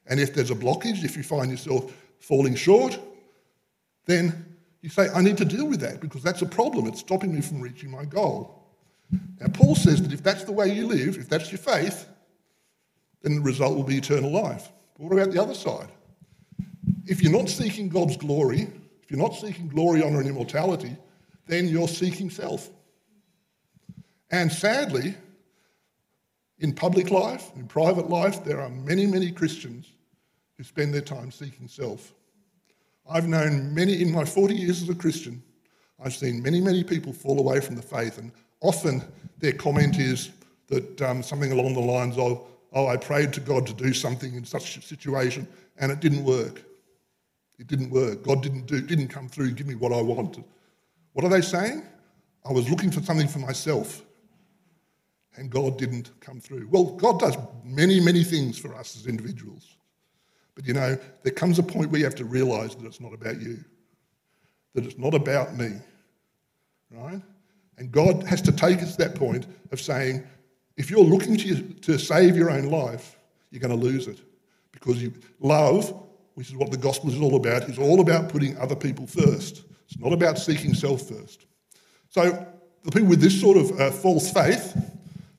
And 0.08 0.20
if 0.20 0.34
there's 0.34 0.52
a 0.52 0.56
blockage, 0.56 1.04
if 1.04 1.16
you 1.16 1.24
find 1.24 1.52
yourself 1.52 1.94
falling 2.20 2.56
short, 2.56 3.00
then 4.06 4.46
you 4.82 4.90
say, 4.90 5.10
I 5.14 5.22
need 5.22 5.38
to 5.38 5.46
deal 5.46 5.68
with 5.68 5.80
that 5.82 6.00
because 6.00 6.24
that's 6.24 6.42
a 6.42 6.46
problem. 6.46 6.88
It's 6.88 7.00
stopping 7.00 7.34
me 7.34 7.42
from 7.42 7.62
reaching 7.62 7.92
my 7.92 8.06
goal. 8.06 8.64
Now, 9.40 9.48
Paul 9.48 9.76
says 9.76 10.02
that 10.02 10.14
if 10.14 10.24
that's 10.24 10.44
the 10.44 10.52
way 10.52 10.74
you 10.74 10.88
live, 10.88 11.18
if 11.18 11.30
that's 11.30 11.52
your 11.52 11.60
faith, 11.60 12.08
then 13.22 13.36
the 13.36 13.42
result 13.42 13.76
will 13.76 13.84
be 13.84 13.98
eternal 13.98 14.32
life. 14.32 14.72
But 14.94 15.04
what 15.04 15.14
about 15.14 15.34
the 15.34 15.42
other 15.42 15.54
side? 15.54 15.90
If 17.06 17.22
you're 17.22 17.32
not 17.32 17.50
seeking 17.50 17.90
God's 17.90 18.18
glory, 18.18 18.68
if 19.02 19.12
you're 19.12 19.20
not 19.20 19.36
seeking 19.36 19.68
glory, 19.68 20.04
honor, 20.04 20.20
and 20.20 20.28
immortality, 20.28 20.96
then 21.48 21.68
you're 21.68 21.88
seeking 21.88 22.30
self. 22.30 22.70
And 24.30 24.52
sadly, 24.52 25.16
in 26.60 26.74
public 26.74 27.12
life, 27.12 27.52
in 27.56 27.68
private 27.68 28.10
life, 28.10 28.44
there 28.44 28.60
are 28.60 28.70
many, 28.70 29.06
many 29.06 29.32
Christians 29.32 29.92
who 30.58 30.64
spend 30.64 30.94
their 30.94 31.02
time 31.02 31.32
seeking 31.32 31.68
self. 31.68 32.14
I've 33.10 33.28
known 33.28 33.74
many, 33.74 34.02
in 34.02 34.12
my 34.12 34.26
40 34.26 34.56
years 34.56 34.82
as 34.82 34.90
a 34.90 34.96
Christian, 34.96 35.42
I've 36.04 36.16
seen 36.16 36.42
many, 36.42 36.60
many 36.60 36.84
people 36.84 37.14
fall 37.14 37.40
away 37.40 37.60
from 37.62 37.76
the 37.76 37.82
faith, 37.82 38.18
and 38.18 38.32
often 38.62 39.04
their 39.40 39.54
comment 39.54 39.98
is 39.98 40.32
that 40.68 41.02
um, 41.02 41.24
something 41.24 41.52
along 41.52 41.74
the 41.74 41.80
lines 41.80 42.18
of, 42.18 42.46
Oh, 42.74 42.88
I 42.88 42.98
prayed 42.98 43.32
to 43.34 43.40
God 43.40 43.66
to 43.68 43.74
do 43.74 43.94
something 43.94 44.36
in 44.36 44.44
such 44.44 44.78
a 44.78 44.82
situation, 44.82 45.48
and 45.78 45.90
it 45.92 46.02
didn't 46.02 46.24
work. 46.24 46.64
It 47.58 47.68
didn't 47.68 47.90
work. 47.90 48.24
God 48.24 48.44
didn't 48.44 48.66
do, 48.68 48.82
didn't 48.82 49.08
come 49.08 49.30
through, 49.30 49.52
give 49.52 49.68
me 49.68 49.76
what 49.76 49.94
I 49.94 50.02
wanted. 50.02 50.44
What 51.14 51.26
are 51.26 51.30
they 51.30 51.42
saying? 51.42 51.84
I 52.48 52.52
was 52.52 52.70
looking 52.70 52.92
for 52.92 53.02
something 53.02 53.28
for 53.28 53.40
myself 53.40 54.04
and 55.38 55.50
God 55.50 55.78
didn't 55.78 56.12
come 56.20 56.40
through. 56.40 56.68
Well, 56.70 56.84
God 56.84 57.20
does 57.20 57.38
many, 57.64 58.00
many 58.00 58.24
things 58.24 58.58
for 58.58 58.76
us 58.76 58.98
as 58.98 59.08
individuals. 59.08 59.78
But 60.58 60.66
you 60.66 60.74
know, 60.74 60.98
there 61.22 61.34
comes 61.34 61.60
a 61.60 61.64
point 61.64 61.92
where 61.92 62.00
you 62.00 62.06
have 62.06 62.16
to 62.16 62.26
realize 62.26 62.76
that 62.76 62.84
it's 62.84 63.00
not 63.00 63.14
about 63.14 63.40
you, 63.40 63.64
that 64.74 64.86
it's 64.86 64.98
not 64.98 65.14
about 65.14 65.56
me, 65.56 65.74
right? 66.90 67.22
And 67.78 67.92
God 67.92 68.24
has 68.24 68.42
to 68.42 68.52
take 68.52 68.82
us 68.82 68.96
to 68.96 69.04
that 69.04 69.14
point 69.14 69.46
of 69.72 69.80
saying, 69.80 70.26
if 70.76 70.90
you're 70.90 71.04
looking 71.04 71.38
to, 71.38 71.62
to 71.62 72.00
save 72.00 72.36
your 72.36 72.50
own 72.50 72.72
life, 72.72 73.20
you're 73.52 73.62
going 73.62 73.80
to 73.80 73.86
lose 73.86 74.08
it. 74.08 74.20
Because 74.72 75.00
you, 75.02 75.14
love, 75.40 75.94
which 76.34 76.48
is 76.50 76.56
what 76.56 76.72
the 76.72 76.78
gospel 76.78 77.12
is 77.12 77.22
all 77.22 77.36
about, 77.36 77.70
is 77.70 77.78
all 77.78 78.00
about 78.00 78.28
putting 78.28 78.58
other 78.58 78.76
people 78.76 79.06
first. 79.06 79.64
It's 79.88 80.00
not 80.00 80.12
about 80.12 80.40
seeking 80.40 80.74
self 80.74 81.04
first. 81.08 81.46
So, 82.10 82.48
the 82.84 82.92
people 82.92 83.10
with 83.10 83.22
this 83.22 83.40
sort 83.40 83.58
of 83.58 83.80
uh, 83.80 83.92
false 83.92 84.32
faith, 84.32 84.76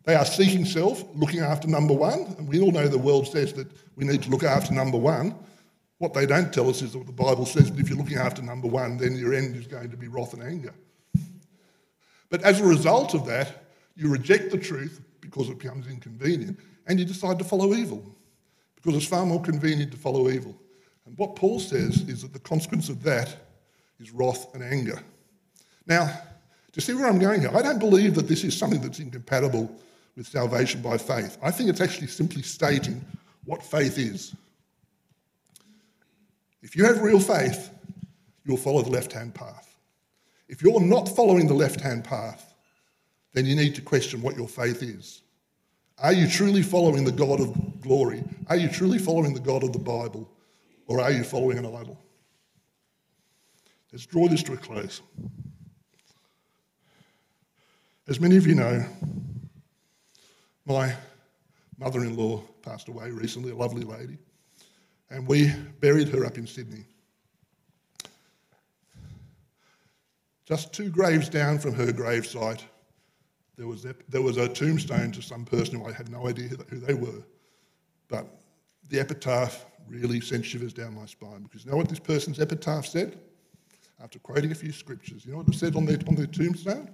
they 0.09 0.15
are 0.15 0.25
seeking 0.25 0.65
self, 0.65 1.05
looking 1.15 1.41
after 1.41 1.69
number 1.69 1.93
one, 1.93 2.35
and 2.39 2.49
we 2.49 2.63
all 2.63 2.73
know 2.73 2.89
the 2.89 2.97
world 2.97 3.29
says 3.29 3.53
that 3.53 3.69
we 3.95 4.07
need 4.07 4.23
to 4.23 4.31
look 4.31 4.43
after 4.43 4.73
number 4.73 4.97
one. 4.97 5.35
What 5.99 6.15
they 6.15 6.25
don't 6.25 6.51
tell 6.51 6.71
us 6.71 6.81
is 6.81 6.95
that 6.95 7.05
the 7.05 7.13
Bible 7.13 7.45
says 7.45 7.71
that 7.71 7.79
if 7.79 7.91
you're 7.91 7.99
looking 7.99 8.17
after 8.17 8.41
number 8.41 8.69
one, 8.69 8.97
then 8.97 9.19
your 9.19 9.35
end 9.35 9.55
is 9.55 9.67
going 9.67 9.91
to 9.91 9.99
be 9.99 10.09
wrath 10.09 10.33
and 10.33 10.43
anger. 10.43 10.73
But 12.31 12.43
as 12.43 12.59
a 12.59 12.65
result 12.65 13.13
of 13.13 13.27
that, 13.27 13.67
you 13.97 14.09
reject 14.09 14.51
the 14.51 14.57
truth 14.57 15.03
because 15.21 15.51
it 15.51 15.59
becomes 15.59 15.87
inconvenient 15.87 16.59
and 16.87 16.99
you 16.99 17.05
decide 17.05 17.39
to 17.41 17.45
follow 17.45 17.75
evil 17.75 18.03
because 18.77 18.97
it's 18.97 19.07
far 19.07 19.27
more 19.27 19.43
convenient 19.43 19.93
to 19.93 19.99
follow 19.99 20.31
evil. 20.31 20.57
And 21.05 21.19
what 21.19 21.37
Paul 21.37 21.61
says 21.61 22.09
is 22.09 22.23
that 22.23 22.33
the 22.33 22.39
consequence 22.39 22.89
of 22.89 23.03
that 23.03 23.37
is 24.01 24.11
wrath 24.11 24.55
and 24.55 24.63
anger. 24.63 25.03
Now, 25.87 26.07
do 26.07 26.77
you 26.77 26.81
see 26.81 26.95
where 26.95 27.09
I'm 27.09 27.19
going 27.19 27.43
here? 27.43 27.55
I 27.55 27.61
don't 27.61 27.79
believe 27.79 28.15
that 28.15 28.27
this 28.27 28.43
is 28.43 28.57
something 28.57 28.81
that's 28.81 29.01
incompatible 29.01 29.79
with 30.19 30.27
salvation 30.27 30.83
by 30.83 30.99
faith. 30.99 31.39
I 31.41 31.53
think 31.53 31.71
it's 31.71 31.81
actually 31.81 32.09
simply 32.09 32.43
stating 32.43 33.03
what 33.45 33.63
faith 33.63 33.99
is. 33.99 34.35
If 36.61 36.75
you 36.75 36.85
have 36.85 37.01
real 37.01 37.21
faith, 37.21 37.71
you'll 38.45 38.57
follow 38.57 38.83
the 38.83 38.91
left 38.91 39.13
hand 39.13 39.33
path. 39.33 39.77
If 40.49 40.61
you're 40.61 40.81
not 40.81 41.09
following 41.09 41.47
the 41.47 41.55
left 41.55 41.81
hand 41.81 42.03
path, 42.03 42.53
then 43.33 43.47
you 43.47 43.55
need 43.55 43.77
to 43.77 43.81
question 43.81 44.21
what 44.21 44.37
your 44.37 44.49
faith 44.49 44.83
is. 44.83 45.23
Are 45.99 46.13
you 46.13 46.27
truly 46.27 46.63
following 46.63 47.05
the 47.05 47.13
God 47.13 47.41
of 47.41 47.81
glory? 47.81 48.25
Are 48.49 48.57
you 48.57 48.69
truly 48.69 48.99
following 48.99 49.35
the 49.35 49.41
God 49.41 49.63
of 49.63 49.73
the 49.73 49.79
Bible? 49.79 50.29
Or 50.89 51.01
are 51.01 51.13
you 51.13 51.23
following 51.23 51.59
an 51.59 51.67
idol? 51.67 51.97
Let's 53.93 54.05
draw 54.05 54.27
this 54.27 54.43
to 54.45 54.55
a 54.55 54.57
close. 54.57 55.01
As 58.09 58.19
many 58.19 58.37
of 58.37 58.49
you 58.49 58.57
know, 58.57 58.85
my 60.69 60.95
mother 61.79 62.01
in 62.01 62.17
law 62.17 62.43
passed 62.63 62.89
away 62.89 63.11
recently, 63.11 63.51
a 63.51 63.57
lovely 63.57 63.83
lady, 63.83 64.19
and 65.11 65.27
we 65.27 65.53
buried 65.81 66.09
her 66.09 66.25
up 66.25 66.39
in 66.39 66.47
Sydney. 66.47 66.85
Just 70.45 70.73
two 70.73 70.91
graves 70.91 71.29
down 71.29 71.59
from 71.59 71.75
her 71.75 71.87
gravesite 71.87 72.63
there 73.59 73.67
was, 73.67 73.85
there 74.09 74.23
was 74.23 74.37
a 74.37 74.49
tombstone 74.49 75.11
to 75.11 75.21
some 75.21 75.45
person 75.45 75.81
who 75.81 75.89
I 75.89 75.93
had 75.93 76.11
no 76.11 76.29
idea 76.29 76.49
who 76.71 76.79
they 76.79 76.95
were. 76.95 77.25
But 78.07 78.27
the 78.89 79.01
epitaph 79.01 79.67
really 79.89 80.21
sent 80.21 80.47
shivers 80.47 80.73
down 80.73 80.95
my 80.95 81.07
spine 81.07 81.43
because 81.43 81.65
you 81.65 81.73
know 81.73 81.77
what 81.77 81.89
this 81.89 81.99
person's 81.99 82.39
epitaph 82.39 82.87
said? 82.87 83.19
After 84.01 84.21
quoting 84.21 84.53
a 84.53 84.55
few 84.55 84.71
scriptures, 84.71 85.27
you 85.27 85.33
know 85.33 85.39
what 85.39 85.49
it 85.49 85.55
said 85.55 85.75
on 85.75 85.87
their, 85.87 85.99
on 86.07 86.15
their 86.15 86.29
tombstone? 86.29 86.89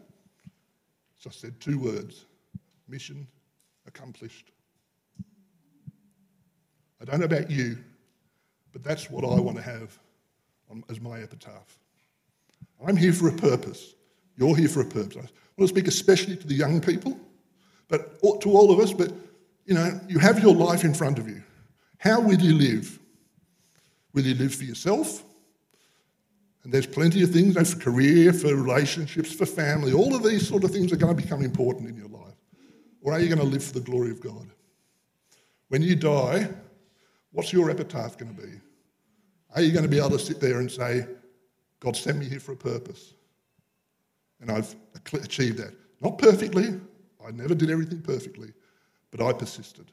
It 0.47 1.21
just 1.21 1.39
said 1.39 1.61
two 1.61 1.79
words 1.79 2.25
mission 2.89 3.27
accomplished. 3.87 4.51
I 7.01 7.05
don't 7.05 7.21
know 7.21 7.27
about 7.27 7.51
you, 7.51 7.79
but 8.73 8.83
that's 8.83 9.11
what 9.11 9.25
I 9.25 9.41
want 9.41 9.57
to 9.57 9.63
have 9.63 9.99
on, 10.71 10.83
as 10.89 11.01
my 11.01 11.21
epitaph. 11.21 11.79
I'm 12.87 12.97
here 12.97 13.13
for 13.13 13.29
a 13.29 13.33
purpose. 13.33 13.95
You're 14.37 14.57
here 14.57 14.69
for 14.69 14.81
a 14.81 14.87
purpose. 14.87 15.17
I 15.17 15.61
want 15.61 15.69
to 15.69 15.69
speak 15.69 15.87
especially 15.87 16.37
to 16.37 16.47
the 16.47 16.55
young 16.55 16.81
people, 16.81 17.19
but 17.89 18.21
to 18.23 18.51
all 18.51 18.73
of 18.73 18.81
us, 18.81 18.93
but 18.93 19.13
you 19.67 19.75
know, 19.75 20.01
you 20.09 20.19
have 20.19 20.43
your 20.43 20.55
life 20.55 20.85
in 20.85 20.93
front 20.93 21.19
of 21.19 21.29
you. 21.29 21.43
How 21.99 22.21
will 22.21 22.39
you 22.39 22.55
live? 22.55 22.99
Will 24.13 24.23
you 24.23 24.35
live 24.35 24.55
for 24.55 24.65
yourself? 24.65 25.23
And 26.63 26.73
there's 26.73 26.87
plenty 26.87 27.23
of 27.23 27.31
things, 27.31 27.55
you 27.55 27.61
know, 27.61 27.65
for 27.65 27.79
career, 27.79 28.33
for 28.33 28.55
relationships, 28.55 29.33
for 29.33 29.45
family. 29.45 29.93
All 29.93 30.15
of 30.15 30.23
these 30.23 30.49
sort 30.49 30.65
of 30.65 30.71
things 30.71 30.93
are 30.93 30.97
going 30.97 31.15
to 31.15 31.23
become 31.23 31.43
important 31.43 31.89
in 31.89 31.97
your 31.97 32.09
life. 32.09 32.24
Or 33.05 33.13
are 33.13 33.21
you 33.21 33.29
going 33.29 33.39
to 33.39 33.45
live 33.45 33.63
for 33.63 33.75
the 33.75 33.81
glory 33.81 34.11
of 34.11 34.21
God? 34.21 34.49
When 35.69 35.83
you 35.83 35.95
die, 35.95 36.49
what's 37.33 37.53
your 37.53 37.71
epitaph 37.71 38.17
going 38.17 38.35
to 38.35 38.43
be? 38.43 38.53
Are 39.55 39.61
you 39.61 39.73
going 39.73 39.85
to 39.85 39.91
be 39.91 39.99
able 39.99 40.11
to 40.11 40.19
sit 40.19 40.41
there 40.41 40.59
and 40.59 40.73
say, 40.73 41.07
God 41.81 41.97
sent 41.97 42.19
me 42.19 42.25
here 42.25 42.41
for 42.41 42.53
a 42.53 42.57
purpose? 42.57 43.13
And 44.41 44.51
I've 44.51 44.75
achieved 45.13 45.59
that. 45.59 45.75
Not 46.01 46.19
perfectly, 46.19 46.81
I 47.25 47.31
never 47.31 47.55
did 47.55 47.71
everything 47.71 48.01
perfectly, 48.01 48.53
but 49.11 49.21
I 49.21 49.35
persisted. 49.35 49.93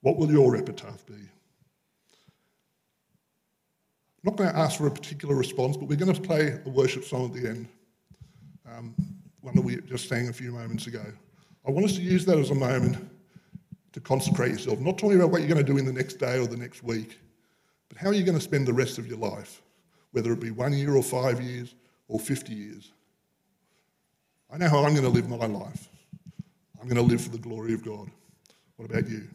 What 0.00 0.16
will 0.16 0.30
your 0.32 0.56
epitaph 0.56 1.04
be? 1.06 1.14
I'm 1.14 1.28
not 4.24 4.36
going 4.36 4.50
to 4.50 4.58
ask 4.58 4.78
for 4.78 4.86
a 4.86 4.90
particular 4.90 5.34
response, 5.34 5.76
but 5.76 5.88
we're 5.88 5.96
going 5.96 6.14
to 6.14 6.20
play 6.20 6.58
a 6.64 6.68
worship 6.70 7.04
song 7.04 7.26
at 7.26 7.32
the 7.34 7.48
end, 7.48 7.68
um, 8.66 8.94
one 9.40 9.54
that 9.54 9.62
we 9.62 9.76
just 9.82 10.08
sang 10.08 10.28
a 10.28 10.32
few 10.32 10.52
moments 10.52 10.86
ago. 10.86 11.04
I 11.66 11.70
want 11.70 11.86
us 11.86 11.96
to 11.96 12.02
use 12.02 12.24
that 12.26 12.38
as 12.38 12.50
a 12.50 12.54
moment 12.54 13.10
to 13.92 14.00
consecrate 14.00 14.52
yourself, 14.52 14.80
not 14.80 14.98
talking 14.98 15.16
about 15.16 15.30
what 15.30 15.40
you're 15.40 15.48
going 15.48 15.64
to 15.64 15.72
do 15.72 15.78
in 15.78 15.84
the 15.84 15.92
next 15.92 16.14
day 16.14 16.38
or 16.38 16.46
the 16.46 16.56
next 16.56 16.82
week, 16.82 17.18
but 17.88 17.98
how 17.98 18.08
are 18.08 18.14
you 18.14 18.24
going 18.24 18.36
to 18.38 18.44
spend 18.44 18.66
the 18.66 18.72
rest 18.72 18.98
of 18.98 19.06
your 19.06 19.18
life? 19.18 19.62
whether 20.12 20.32
it 20.32 20.40
be 20.40 20.50
one 20.50 20.72
year 20.72 20.94
or 20.94 21.02
five 21.02 21.40
years 21.40 21.74
or 22.08 22.18
50 22.18 22.52
years. 22.52 22.92
I 24.50 24.56
know 24.56 24.68
how 24.68 24.84
I'm 24.84 24.94
going 24.94 25.04
to 25.04 25.10
live 25.10 25.28
my 25.28 25.46
life. 25.46 25.88
I'm 26.80 26.88
going 26.88 26.96
to 26.96 27.02
live 27.02 27.20
for 27.20 27.30
the 27.30 27.38
glory 27.38 27.74
of 27.74 27.84
God. 27.84 28.10
What 28.76 28.90
about 28.90 29.08
you? 29.08 29.28